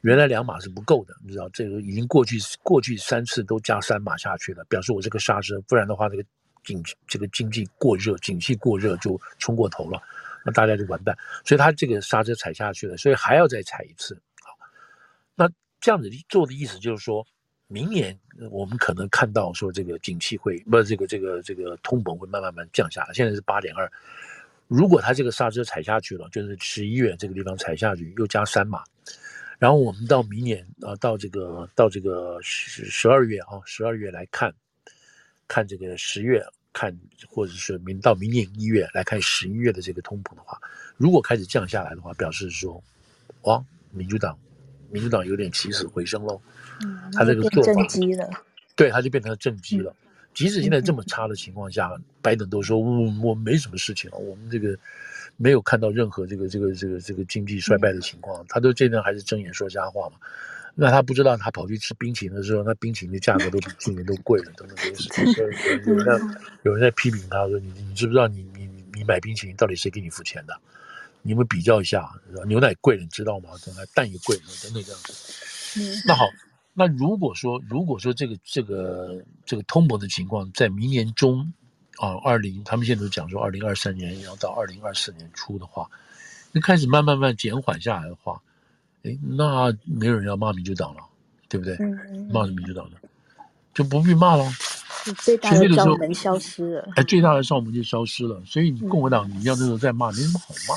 [0.00, 6.24] 原来两码是不够的，你知道这个已经过去过去三次都加三码下去了，表示我这个刹车，不然的话这个
[6.64, 10.00] 景这个经济过热，景气过热就冲过头了。
[10.44, 14.14] 那大家就完蛋，所以他这个刹车踩下去了，所以还要再踩一次。
[14.42, 14.54] 好，
[15.34, 17.26] 那这样子做的意思就是说，
[17.66, 18.18] 明年
[18.50, 23.14] 我们可能看到说这个景气会不是这个这个这个通膨会慢慢慢降下来。
[23.14, 23.90] 现在是八点二，
[24.68, 28.84] 如果他这个刹车踩下去了，就是十一月这个地方踩下去又加三码，
[29.58, 34.54] 然后我们到明年啊，到这个到这个十十二月啊，十二月来看，
[35.48, 36.44] 看这个十月。
[36.74, 36.94] 看，
[37.30, 40.60] 或者是明到明年一月来看十一月的这个通膨的话，
[40.98, 42.82] 如果开始降下来的话，表示说，
[43.42, 44.36] 哇，民主党，
[44.90, 46.38] 民主党有点起死回生喽。
[46.84, 47.86] 嗯，他这个做法。
[48.76, 49.90] 对，他就变成了正绩了。
[49.92, 54.76] 嗯、即使现在这么差的情况下，嗯、拜登都说，我我没什么事情了，我们这个
[55.36, 60.16] 没有看到任何这个这个这个这个经济衰败的情况，嗯、他都这样还是睁眼说瞎话嘛。
[60.76, 65.32] 那他不知道，他跑去吃冰淇淋的时候，那冰淇淋的价格都比去年都贵了，等等这些事情。
[65.32, 70.60] 所以有人在有人在批评他说：“你你知不知道你，你你你买冰淇淋到底谁给你付钱的？
[71.22, 72.10] 你们比较一下，
[72.48, 73.50] 牛奶贵了，你知道吗？
[73.64, 76.02] 等下蛋也贵了，等等这样子。
[76.08, 76.24] 那好，
[76.72, 81.52] 那如果说如果说这个这个这个通膨的情况在明年中
[81.98, 85.88] 啊，二零他们现在都讲说二零二三年要到二零二四年初的话，
[86.50, 88.42] 那开始慢慢慢减缓下来的话。
[89.04, 91.02] 哎，那没有人要骂民主党了，
[91.48, 91.76] 对不对？
[91.76, 92.96] 嗯、骂民主党的，
[93.72, 94.50] 就不必骂了。
[95.18, 96.88] 最大的罩门消失了。
[96.96, 98.42] 哎，最大的罩门就消失了。
[98.46, 100.74] 所以你共和党，你要那时候再骂，没什么好骂。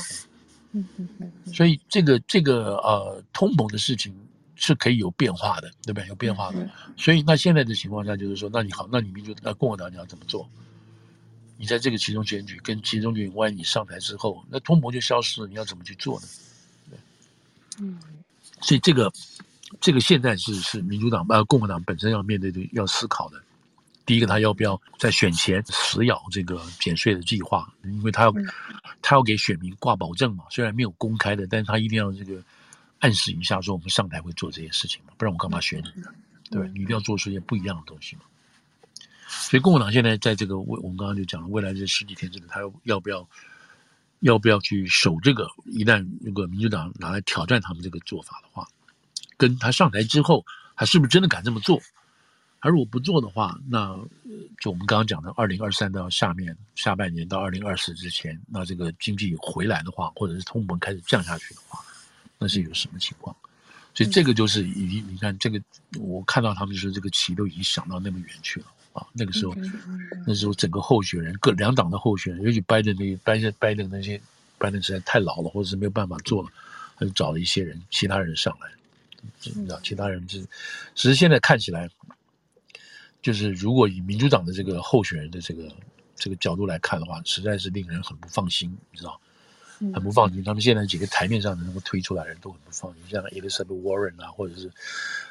[0.72, 1.54] 嗯嗯嗯。
[1.54, 4.14] 所以这个这个呃，通膨的事情
[4.54, 6.06] 是可以有变化的，对不对？
[6.08, 6.60] 有变化的。
[6.60, 10.46] 嗯、所以那现在的情况下，就是说，那你好，那你民主那共和党你要怎么做？
[11.56, 16.26] 你在这个其中选举跟其中选举，万一你上台之后，那通膨就消失了，你要怎么去做呢？
[16.90, 16.98] 对。
[17.80, 17.98] 嗯。
[18.60, 19.12] 所以这个，
[19.80, 23.40] 这个现在是是民主党呃共和党本身要面对的要思考的。
[24.04, 27.70] 第一个，他要不要在选前死咬这个减税的计划？
[27.84, 28.34] 因为他要
[29.02, 32.42] 他要给选民挂保证嘛，虽然没有公开的，但是他一定要这个
[33.00, 36.08] 暗示一下说我们上台会做这些事情嘛，不然我干嘛选你呢？
[36.50, 38.22] 对，你一定要做出一些不一样的东西嘛。
[39.26, 43.28] 所以共和党现在在这个未，我们刚刚就讲了，未来这十几天之内，他要要不要
[44.20, 45.48] 要不要去守这个？
[45.66, 48.66] 一旦如果民主党拿来挑战他们这个做法的话，
[49.36, 50.44] 跟他上台之后，
[50.76, 51.80] 他是不是真的敢这么做？
[52.60, 53.96] 他如果不做的话，那
[54.60, 61.84] 就我们刚刚讲的，二零二三到下面下半年到二零二四之前，那这个经济回来的话，或者是通膨开始降下去的话，
[62.36, 63.36] 那是有什么情况？
[63.94, 65.60] 所以这个就是已经，你看这个，
[66.00, 68.66] 我看到他们说这个棋都已经想到那么远去了。
[68.98, 69.54] 啊，那个时候，
[70.26, 74.20] 那时候整个候选人各两党的候选人，尤其拜登那拜登拜登那些
[74.58, 76.48] 拜登实在太老了，或者是没有办法做了，
[76.96, 78.68] 他就找了一些人，其他人上来，
[79.44, 80.42] 你知道，其他人是，
[80.94, 81.88] 其实现在看起来，
[83.22, 85.68] 就是如果以民主党的这个候选人的这个
[86.16, 89.20] 这个角度来看的话，实在是令人很不放心，你知道。
[89.92, 94.70] 很不放心，他们现在几个台面上能够推出来的人都很不放心，像 Elizabeth Warren 啊，或者是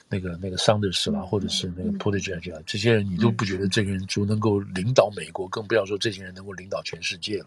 [0.10, 7.46] 那个那个 Sanders 啦，或者是那个 Buttigieg 啊，这些人你都不觉得这个人足能够领导美国，更不要说这些人能够领导全世界了。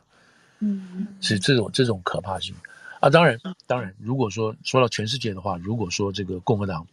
[0.58, 2.54] 嗯，是这种这种可怕性
[3.00, 3.08] 啊！
[3.08, 6.86] 当然，当然，如果说说到全世界的话，如果说这个共和党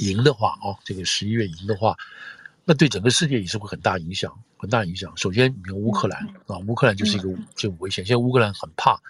[0.00, 1.96] 赢的话，哦，这个十一月赢的话，
[2.66, 5.10] 那对整个世界也是会很大影响，很大影响。
[5.16, 9.00] 首先，你看乌克兰啊，乌克兰就是一个就危险，现在乌克兰很怕。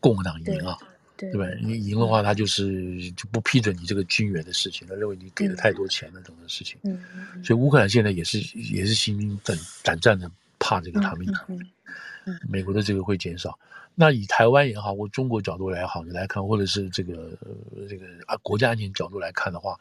[0.00, 0.78] 共和党赢啊，
[1.16, 1.46] 对，吧？
[1.60, 6.78] 你赢的话，他就是就不批准你这个军援的事情，他认为你给了太多钱了等等事情。
[6.84, 7.02] 嗯，
[7.42, 10.30] 所以乌克兰现在也是也是心惊胆胆战的，
[10.60, 11.26] 怕这个他们
[12.48, 13.58] 美国的这个会减少。
[13.96, 17.36] 那以台湾也好，或中国角度来好，你来看，或者是这个
[17.88, 19.76] 这个啊国家安全角度来看的话，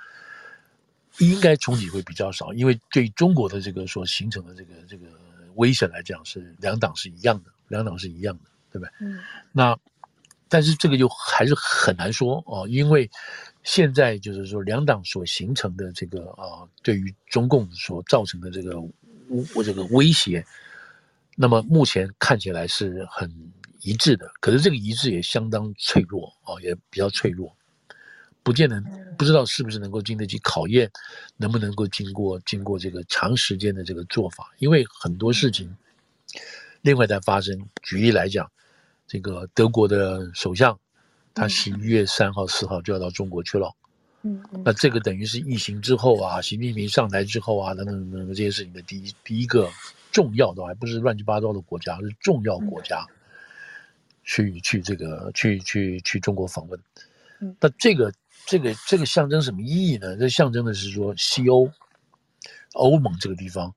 [1.20, 5.06] 应该冲击会比较少，因为对中国的这个所形成的这个这个
[5.54, 8.92] 危险来讲，是两党是一样的，两党是一样的，对不对？
[9.02, 9.20] 嗯，
[9.52, 9.78] 那。
[10.50, 13.10] 但是这个就还是很难说哦，因为
[13.64, 18.80] 现在就是说两党所形成的这个啊，对于中共所造成的这个
[19.30, 20.46] 威这个威胁，
[21.36, 23.30] 那么目前看起来是很
[23.82, 27.54] 一致的，可是这个一致也相当脆弱哦，也比较脆弱，
[28.42, 28.82] 不见得
[29.18, 30.90] 不知道是不是能够经得起考验，
[31.36, 35.76] 能不能够经过经过这个长时间的这个做法，因为很多事情
[36.82, 38.50] 另外在发生，举例来讲。
[39.08, 40.78] 这个德国的首相，
[41.34, 43.74] 他十一月三号、四号就要到中国去了。
[44.24, 49.72] 嗯，那这个等于是疫情之后啊，习近平上台之后啊，等等等等这些事情的第一第一个
[50.12, 53.06] 重要的，还不是乱七八糟的国家，是重要国家，
[54.26, 56.78] 去去这个去去去中国访问。
[57.40, 58.12] 嗯，那这个
[58.46, 60.18] 这个这个象征什么意义呢？
[60.18, 61.72] 这象征的是说西欧
[62.74, 63.74] 欧盟这个地方，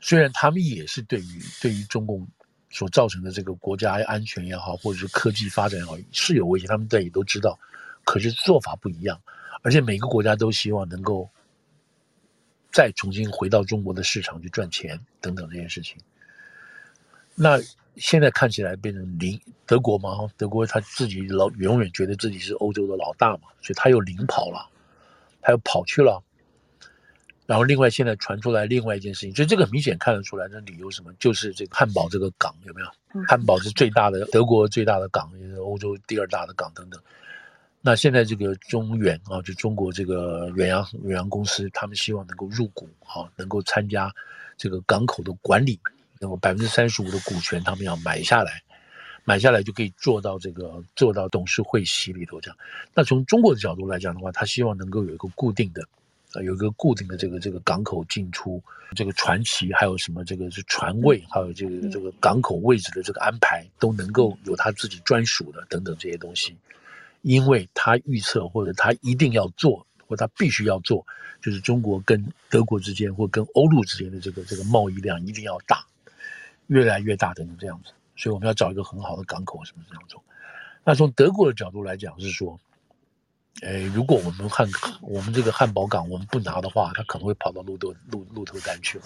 [0.00, 2.26] 虽然他们也是对于对于中共。
[2.70, 7.58] 所造成的这个国家安全也好，或者是科技发展也好，是有威胁，他们在也都知道，
[8.04, 9.20] 可是做法不一样，
[9.62, 11.28] 而且每个国家都希望能够
[12.70, 15.96] 再重新回到中国的市场去赚钱等等这件事情。
[17.34, 17.58] 那
[17.96, 24.68] 现在看起来变成领德国嘛，德国他自己老永远觉得自己是欧洲的老大嘛，所以他又领跑了，
[25.40, 26.22] 他又跑去了。
[27.48, 31.10] 然后，另外现在传出来另外一件事情，就这个明显看得出来，那理由什么？
[31.18, 33.22] 就是这个汉堡这个港有没有？
[33.26, 37.00] 汉堡是最大的德国最大的港，也是欧洲第二大的港等等。
[37.80, 44.14] 那现在这个中远啊，就中国这个远洋远洋公司，他们希望能够入股啊，能够参加
[44.58, 45.80] 这个港口的管理，
[46.20, 48.62] 那么百分之三十五的股权他们要买下来，
[49.24, 52.58] 买下来就可以做到这个做到董事会席里头这样。
[52.92, 55.82] 那从中国的角度来讲的话，他希望能够有一个固定的。
[56.34, 58.62] 啊，有一个固定的这个这个港口进出，
[58.94, 66.54] 这个船旗，还有什么这个是船位，还有这个这个港口位置的这个安排，都能够有他自己专属的等等这些东西，
[67.22, 71.06] 因为他预测或者他一定要做，或他必须要做，
[71.40, 75.86] 就是中国跟德国之间或跟欧陆之间的这个这个贸易量一定要大，
[76.66, 80.22] 越来越大等等这样子，所以我们要找一个很好的港口，什么这样做。
[80.84, 82.60] 那从德国的角度来讲是说。
[83.62, 84.68] 哎，如果我们汉
[85.02, 89.04] 我们这个汉堡港我们不拿的话，他可能会跑到鹿特鹿鹿特丹去了，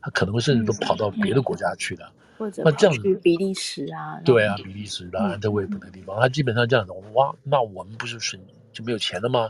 [0.00, 8.38] 他可能会甚至都跑到别的国家去了，或者那这样子比利时啊，对啊，比利时的安特卫普的地方，他基本上这样子，哇，那我们不是是
[8.72, 9.48] 就没有钱了吗？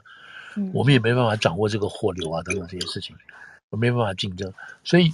[0.72, 3.16] 我们也没办法掌握这个货流啊，等等这些事情，
[3.70, 4.52] 我没办法竞争。
[4.84, 5.04] 所以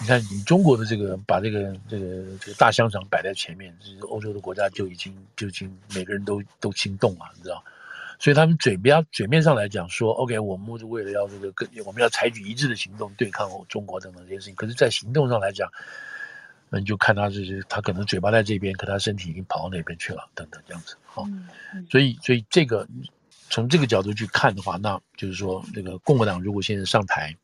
[0.00, 7.62] 你看，你中国的这个把这个这个这个大香肠摆在前面，就是欧洲的国家就已经就已经每个人都都心动了，你知道。
[8.24, 14.54] 所以他们嘴边嘴面上来讲说，OK，我们是为了要这个跟，我们要采取一致的行动对抗中国等等这些事情。
[14.54, 15.70] 可是，在行动上来讲，
[16.70, 20.96] 那你就看他这些，他可能嘴巴在这边，可他身体已经跑到那边去了，等等这样子。
[21.04, 21.26] 好，
[21.90, 22.88] 所以，所以这个
[23.50, 27.36] 从这个角度去看的话，那就是说，那个共和党如果现在上台，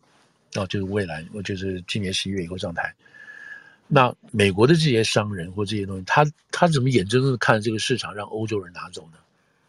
[0.55, 2.95] 啊，就是未来，我就是今年十一月以后上台，
[3.87, 9.19] 那美国的这些商人或这些东西，他他怎么眼睁睁的看着这个市场让欧洲人拿走呢？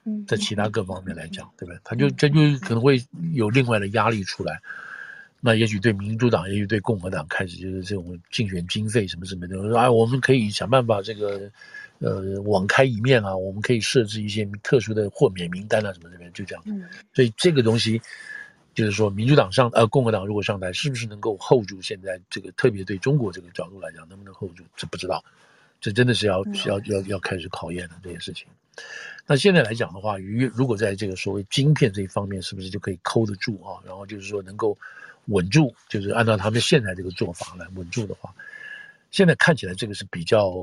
[0.04, 1.80] 嗯，在其他各方面来讲，对不对？
[1.84, 4.60] 他就这就可能会有另外的压力出来。
[5.40, 11.52] 那也许对民主党，也许对共和党开始就是这种竞选经费什么什么的，说啊，我们可以想办法这个。
[12.04, 16.64] 呃，网开一面啊，我们可以设置一些特殊的豁免名单啊，什么这边就这样。
[16.66, 16.84] 嗯，
[17.14, 18.02] 所以这个东西
[18.74, 24.64] 就是说，民主党上呃，共和党如果上台，是不是能够 hold 住现在这个特别对中国这个角度来讲，能不能 hold 住？
[24.76, 25.24] 这不知道，
[25.82, 28.48] 这真的是要要要要开始考验的这件事情。
[29.28, 33.82] 那现在来讲的话，于如果在这个所谓晶片这一方面，是不是就可以 hold 得住啊？
[33.86, 34.78] 然后就是说能够
[35.26, 38.34] 稳住，就是按照他们现在这个做法来稳住的话。
[39.10, 40.54] 现在看起来这个是比较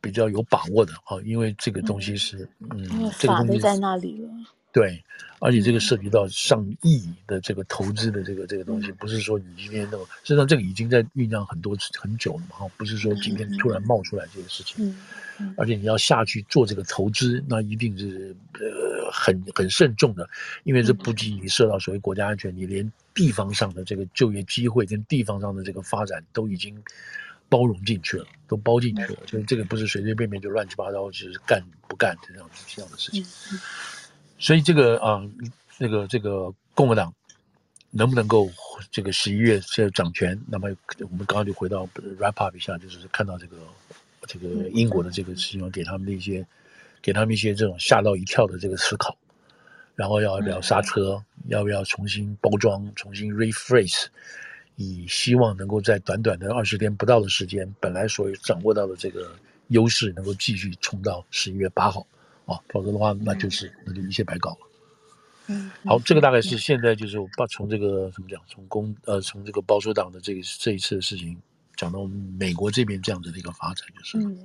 [0.00, 4.30] 比较有把握的啊，因为这个东西是嗯，嗯，这个东西在那里了。
[4.72, 5.02] 对，
[5.40, 14.96] 而且这个涉及到上亿的这个投资的这个这个东西，不是说你今天那么，实际上这个已经在酝酿很多很久了嘛哈，不是说今天突然冒出来这个事情。
[15.38, 20.28] 嗯，而且你要下去做这个投资，那一定是呃很很慎重的，
[20.64, 26.80] 因为这不仅你涉到所谓国家安全，你连地方上的这个就业机会跟地方上的这个发展都已经。
[27.50, 33.26] 包容进去了，都包进去了，所以这个不是随随便便就乱七八糟，就是干不干这样子这样的事情。
[34.40, 35.30] 所以这个啊、呃，
[35.78, 37.14] 那个这个共和党
[37.90, 38.50] 能不能够
[38.90, 40.36] 这个十一月现在掌权？
[40.48, 40.70] 那么
[41.00, 41.86] 我们刚刚就回到
[42.18, 43.56] wrap up 一下，就是看到这个
[44.22, 46.44] 这个英国的这个事情，给他们的一些
[47.02, 49.14] 给他们一些这种吓到一跳的这个思考，
[49.94, 54.06] 然后要不要刹车，要不要重新包装，重新 rephrase。
[54.76, 59.30] 以希望能够在短短的二十天不到的时间，本来所掌握到的这个
[59.68, 62.06] 优势，能够继续冲到十一月八号，
[62.52, 64.58] 啊，否则的话，那就是那就一切白搞了。
[65.46, 71.36] 嗯，好，这个大概是现在就是我把从这个怎么讲，从公呃从这个保守党的这个这一次的事情
[71.76, 72.04] 讲到
[72.38, 74.18] 美国这边这样子的一个发展，就是。
[74.18, 74.38] 嗯，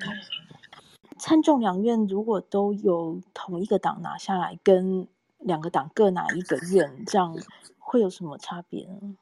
[1.17, 5.07] 参众两院如果都有同一个党拿下来，跟
[5.39, 7.35] 两个党各拿一个院，这样
[7.77, 9.15] 会有什么差别呢？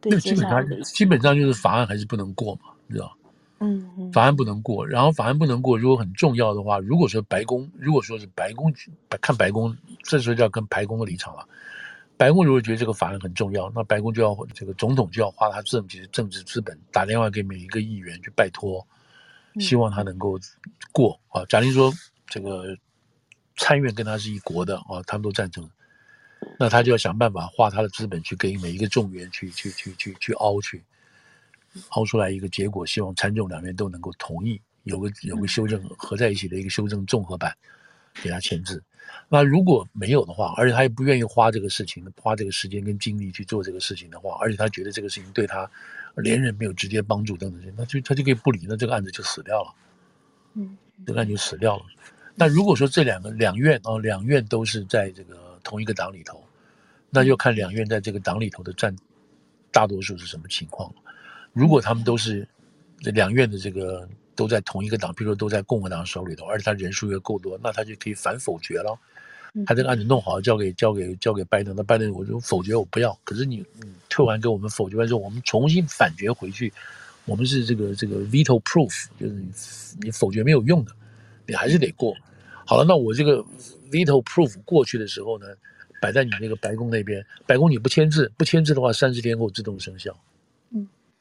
[0.00, 3.17] 对基本上基本上就是法案还是不能过嘛，你知道？
[3.60, 8.72] 嗯，嗯，法案不能过，然后法案不能过，如果很重要的话，如果说白宫，如果说是白宫
[9.20, 11.46] 看白宫，这时候就要跟白宫的立场了。
[12.16, 18.86] 白宫如果觉得这个法案很重要，那白宫就要这个总统就要花他自己的政治资本，打电话给每一个议员去拜托，
[19.60, 20.38] 希望他能够
[20.92, 21.44] 过啊。
[21.48, 21.92] 假如说
[22.26, 22.76] 这个
[23.56, 25.68] 参院跟他是一国的啊，他们都赞成。
[26.56, 30.82] 那他就要想办法花他的资本去给每一个众议员去去去去去凹去，
[31.90, 37.54] 凹出来一个结果，希望参众两院都能够同意，有个有个修正合在一起的一个修正综合版，
[38.22, 38.82] 给他签字。
[39.28, 45.70] 那如果没有的话，而且他也不愿意花这个事情，花这个时间跟精力去做这个事情的话，而且他觉得这个事情对他
[46.16, 49.74] 连任没有直接帮助等等，那就他就可以不理，那这个案子就死掉了。
[50.54, 51.84] 嗯，这个案子就死掉了。
[52.34, 55.48] 那如果说这两个两院啊，两院都是在这个。
[55.64, 56.42] 同一个党里头，
[57.10, 58.94] 那就看两院在这个党里头的占
[59.70, 60.90] 大多数是什么情况。
[61.58, 62.46] 如果他们都是
[63.00, 68.96] 这两院的这个都在同一个党，比如说都在共和党手里头，而且他人数又够多，那他就可以反否决了。
[69.66, 73.18] 他这个案子弄好，交给交给交给拜登，那拜登我就否决我不要。
[73.24, 76.72] 可是你你退完给我们否决完之后，我们重新反决回去，
[77.24, 79.50] 我们是这个这个 veto proof，就是你
[80.02, 80.92] 你否决没有用的，
[81.44, 82.14] 你还是得过。
[82.64, 83.44] 好了，那我这个
[83.90, 85.46] veto proof 过去的时候呢，
[86.00, 90.16] 摆在你那个白宫那边，白宫你不签字，不签字的话，三十天后自动生效。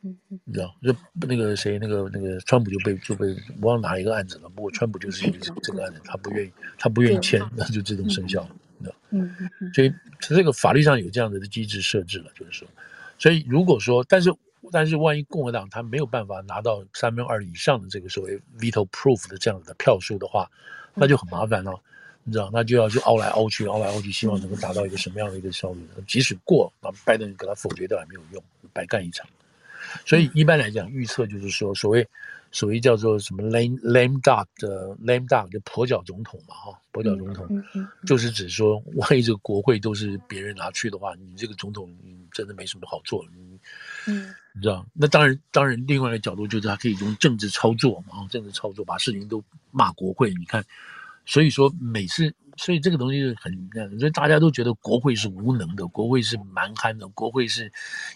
[0.07, 0.95] 嗯嗯嗯，你知道，就
[1.27, 3.27] 那个谁，那个那个川普就被就被
[3.61, 8.95] 我忘了哪一个案子了，不过川普就是因为这个案子，他不愿意他不愿意签，那就自动生效了，你知道。
[9.09, 12.67] 嗯嗯，所以这个法律上有这样子的机制设置了，就是说，
[13.19, 14.33] 所以如果说，但是
[14.71, 20.49] 但是万一共和党他没有办法拿到三分二以上的这个所谓 veto proof 的这样子的票数的话。
[20.99, 21.79] 那就很麻烦了，
[22.23, 25.87] 你知道，那就要去凹来凹去，凹来凹去，希望能够达到一个什么样的一个效率？
[26.07, 28.43] 即使过，那拜登给他否决掉也没有用，
[28.73, 29.27] 白干一场。
[30.05, 32.07] 所以一般来讲，预测就是说，所谓
[32.51, 37.63] 所谓叫做什么 lame lame duck 的 lame duck 就跛脚总统嘛，哈，跛脚总统，
[38.05, 41.93] 就是指说，万一这个国会都是别人拿去的话，你这个总统
[42.31, 43.59] 真的没什么好做，你，
[44.07, 44.85] 嗯，你知道？
[44.93, 50.63] 那当然，当然，另外一个角度就是他可以用政治操作嘛，政治操作把事情都骂国会，你看。
[51.25, 57.71] 所以说每次，所以这个东西是很，所以大家都觉得国会是无能的，国会是蛮憨的，国会是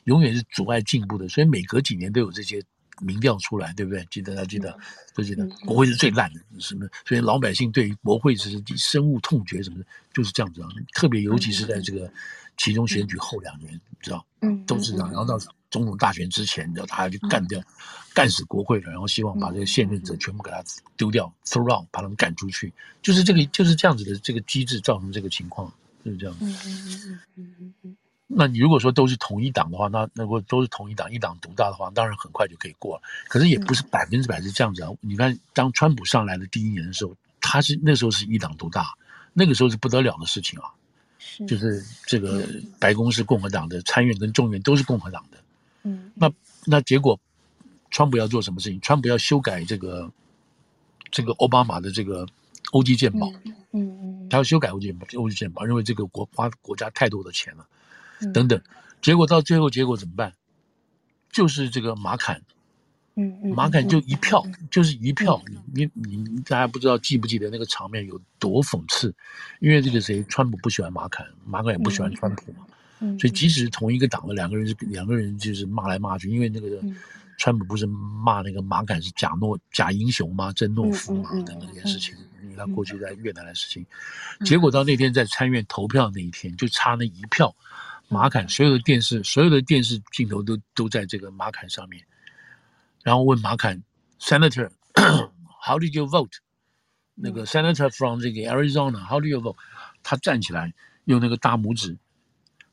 [0.05, 1.29] 永远是阻碍进步的。
[1.29, 2.61] 所以每隔几年都有这些
[3.01, 4.05] 民调出来，对不对？
[4.11, 4.77] 记得要记得，
[5.15, 6.87] 都记得，国会是最烂的，什么？
[7.05, 10.69] 所以老百姓对于国会是深恶痛绝，什么的，就是这样子啊。
[10.93, 12.11] 特别尤其是在这个
[12.57, 14.25] 期中选举后两年，你知道，
[14.67, 15.09] 都是这样。
[15.11, 15.37] 然后到
[15.69, 17.61] 总统大选之前，你知道，他就干掉、
[18.13, 20.63] 干死国会了，然后希望把这个现任者全部给他
[20.97, 22.71] 丢掉，throw out，把他们赶出去，
[23.01, 25.71] 就是这个，就是这样子的这个机制造成这个情况，
[26.03, 26.45] 就是这样子。
[26.45, 27.97] 嗯嗯嗯嗯嗯嗯。
[28.33, 33.03] 那你如果说都是同一党的话，那那如果都是同一党，一党独大的话，当然很快就可以过了。
[33.27, 34.89] 可是也不是百分之百是这样子啊。
[35.01, 38.93] 你看，当川普上来的第一年的时候，他是那时候是一党独大，
[39.33, 40.71] 那个时候是不得了的事情啊。
[41.23, 42.43] 是，就是这个
[42.79, 45.37] 白宫是共和党的，参院跟众院都是共和党的。
[45.83, 46.31] 嗯，那
[46.65, 47.19] 那结果，
[47.91, 48.79] 川普要做什么事情？
[48.81, 50.11] 川普要修改这个
[51.11, 52.27] 这个奥巴马的这个
[52.71, 53.31] 欧基健保。
[53.37, 57.65] 嗯嗯，他要修改欧基欧基健保，认为这个国花国家太多的钱了。
[58.33, 58.61] 等等，
[59.01, 60.33] 结果到最后结果怎么办？
[61.31, 62.41] 就是这个马侃，
[63.15, 65.41] 嗯嗯，马侃就一票，就是一票。
[65.73, 69.13] 你你你大家不知道记不记得那个场面有多讽刺？
[69.59, 72.65] 因为这个谁，川普不喜欢马侃，马侃也不喜欢川普嘛，
[73.19, 76.29] 所以即使是同一个党的两个人是，两个人就是骂来骂去。
[76.29, 76.81] 因为那个
[77.37, 80.53] 川普不是骂那个马侃是假诺假英雄吗？
[80.53, 83.85] 真懦夫嘛，等等这件事情，因为他过去在越南的事情。
[84.45, 87.53] 结果到那天在参院投票那一天，就差那一票。
[88.07, 92.03] 马侃所有的电视，所有的电视镜头都都在这个马侃上面，
[93.03, 93.83] 然后问马坎
[94.19, 96.33] ，Senator，How did you vote？
[97.15, 99.57] 那个 Senator from 这个 Arizona，How did you vote？
[100.03, 100.73] 他站起来
[101.05, 101.97] 用那个大拇指，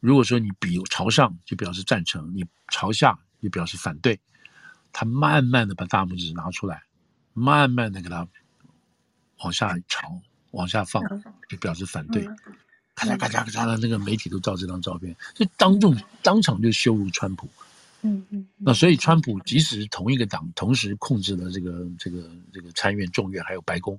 [0.00, 4.20] 如果说你比朝上就表示赞成，你朝下就表示反对。
[4.92, 6.82] 他慢慢的把大拇指拿出来，
[7.34, 8.26] 慢慢的给他
[9.38, 10.20] 往下朝，
[10.52, 11.02] 往下放，
[11.48, 12.26] 就表示反对。
[12.94, 17.48] 咔嚓咔嚓咔嚓的，那个媒体都照这张照片，就当众当场就羞辱川普。
[18.02, 18.46] 嗯嗯。
[18.56, 23.98] 那所以川普即使同一个党同时控制了这个这个这个参院、众院还有白宫，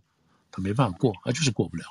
[0.52, 1.84] 他没办法过，他就是过不了。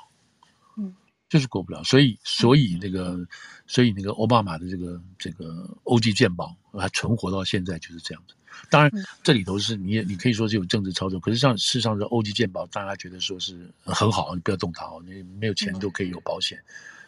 [0.77, 0.95] 嗯，
[1.27, 1.83] 就是过不了。
[1.83, 3.19] 所以所以那个
[3.67, 8.33] 所以那个奥巴马的这个这个欧基健保还存活到现在就是这样子。
[8.69, 8.91] 当然
[9.23, 16.59] 这里头是你也你可以说是有政治操作，可是上事实上是欧基健保，大家觉得说是很好，你不要动它哦，你没有钱都可以有保险。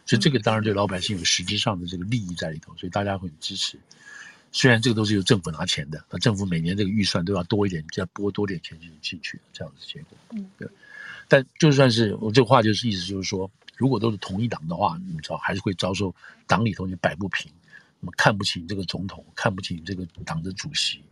[0.06, 3.78] 所以这个当然对老百姓有实质上的这个利益在里头，所以大家会很支持。
[4.52, 10.18] 虽然这个都是由政府拿钱的，那政府每年这个预算都要多一点，再拨多点钱进进去，这样子结果。
[10.30, 10.68] 嗯，对。
[11.26, 16.14] 但就算是我这个话，就是意思就是说，如果都是同一党的话，你知道还是会遭受
[16.46, 17.50] 党里头你摆不平，
[17.98, 21.02] 那么看不起你这个总统，看不起你这个党的主席，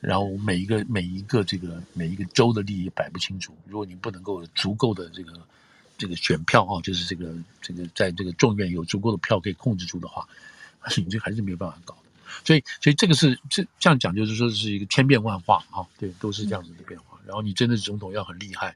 [0.00, 5.32] 然后每一个每一个这个每一个州的利益摆不清楚，如果你不能够有足够的这个。
[6.00, 10.26] 这个选票啊，就是这个这个，在这个众院有足够的票可以控制住的话，
[10.96, 11.99] 你这还是没有办法搞的。
[12.44, 17.20] 所以，所以这个是这这样讲，就是说是一个千变万化啊，对，都是这样子的变化。
[17.26, 18.74] 然后你真的是总统要很厉害，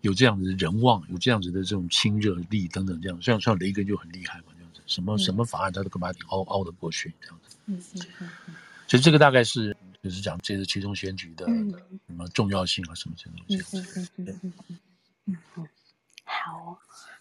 [0.00, 7.56] 有这样子的人望，有这样子的这种亲热力等等，这样像像雷根就很厉害嘛，这样子，什么什么法案他都可以把你凹凹得过去，这样子。
[7.66, 8.54] 嗯嗯嗯。
[8.88, 13.56] 所以这个大概是就是讲这次其中选举的什么重要性啊，什么这些东西。
[13.76, 14.52] 嗯嗯嗯
[15.26, 15.68] 嗯嗯。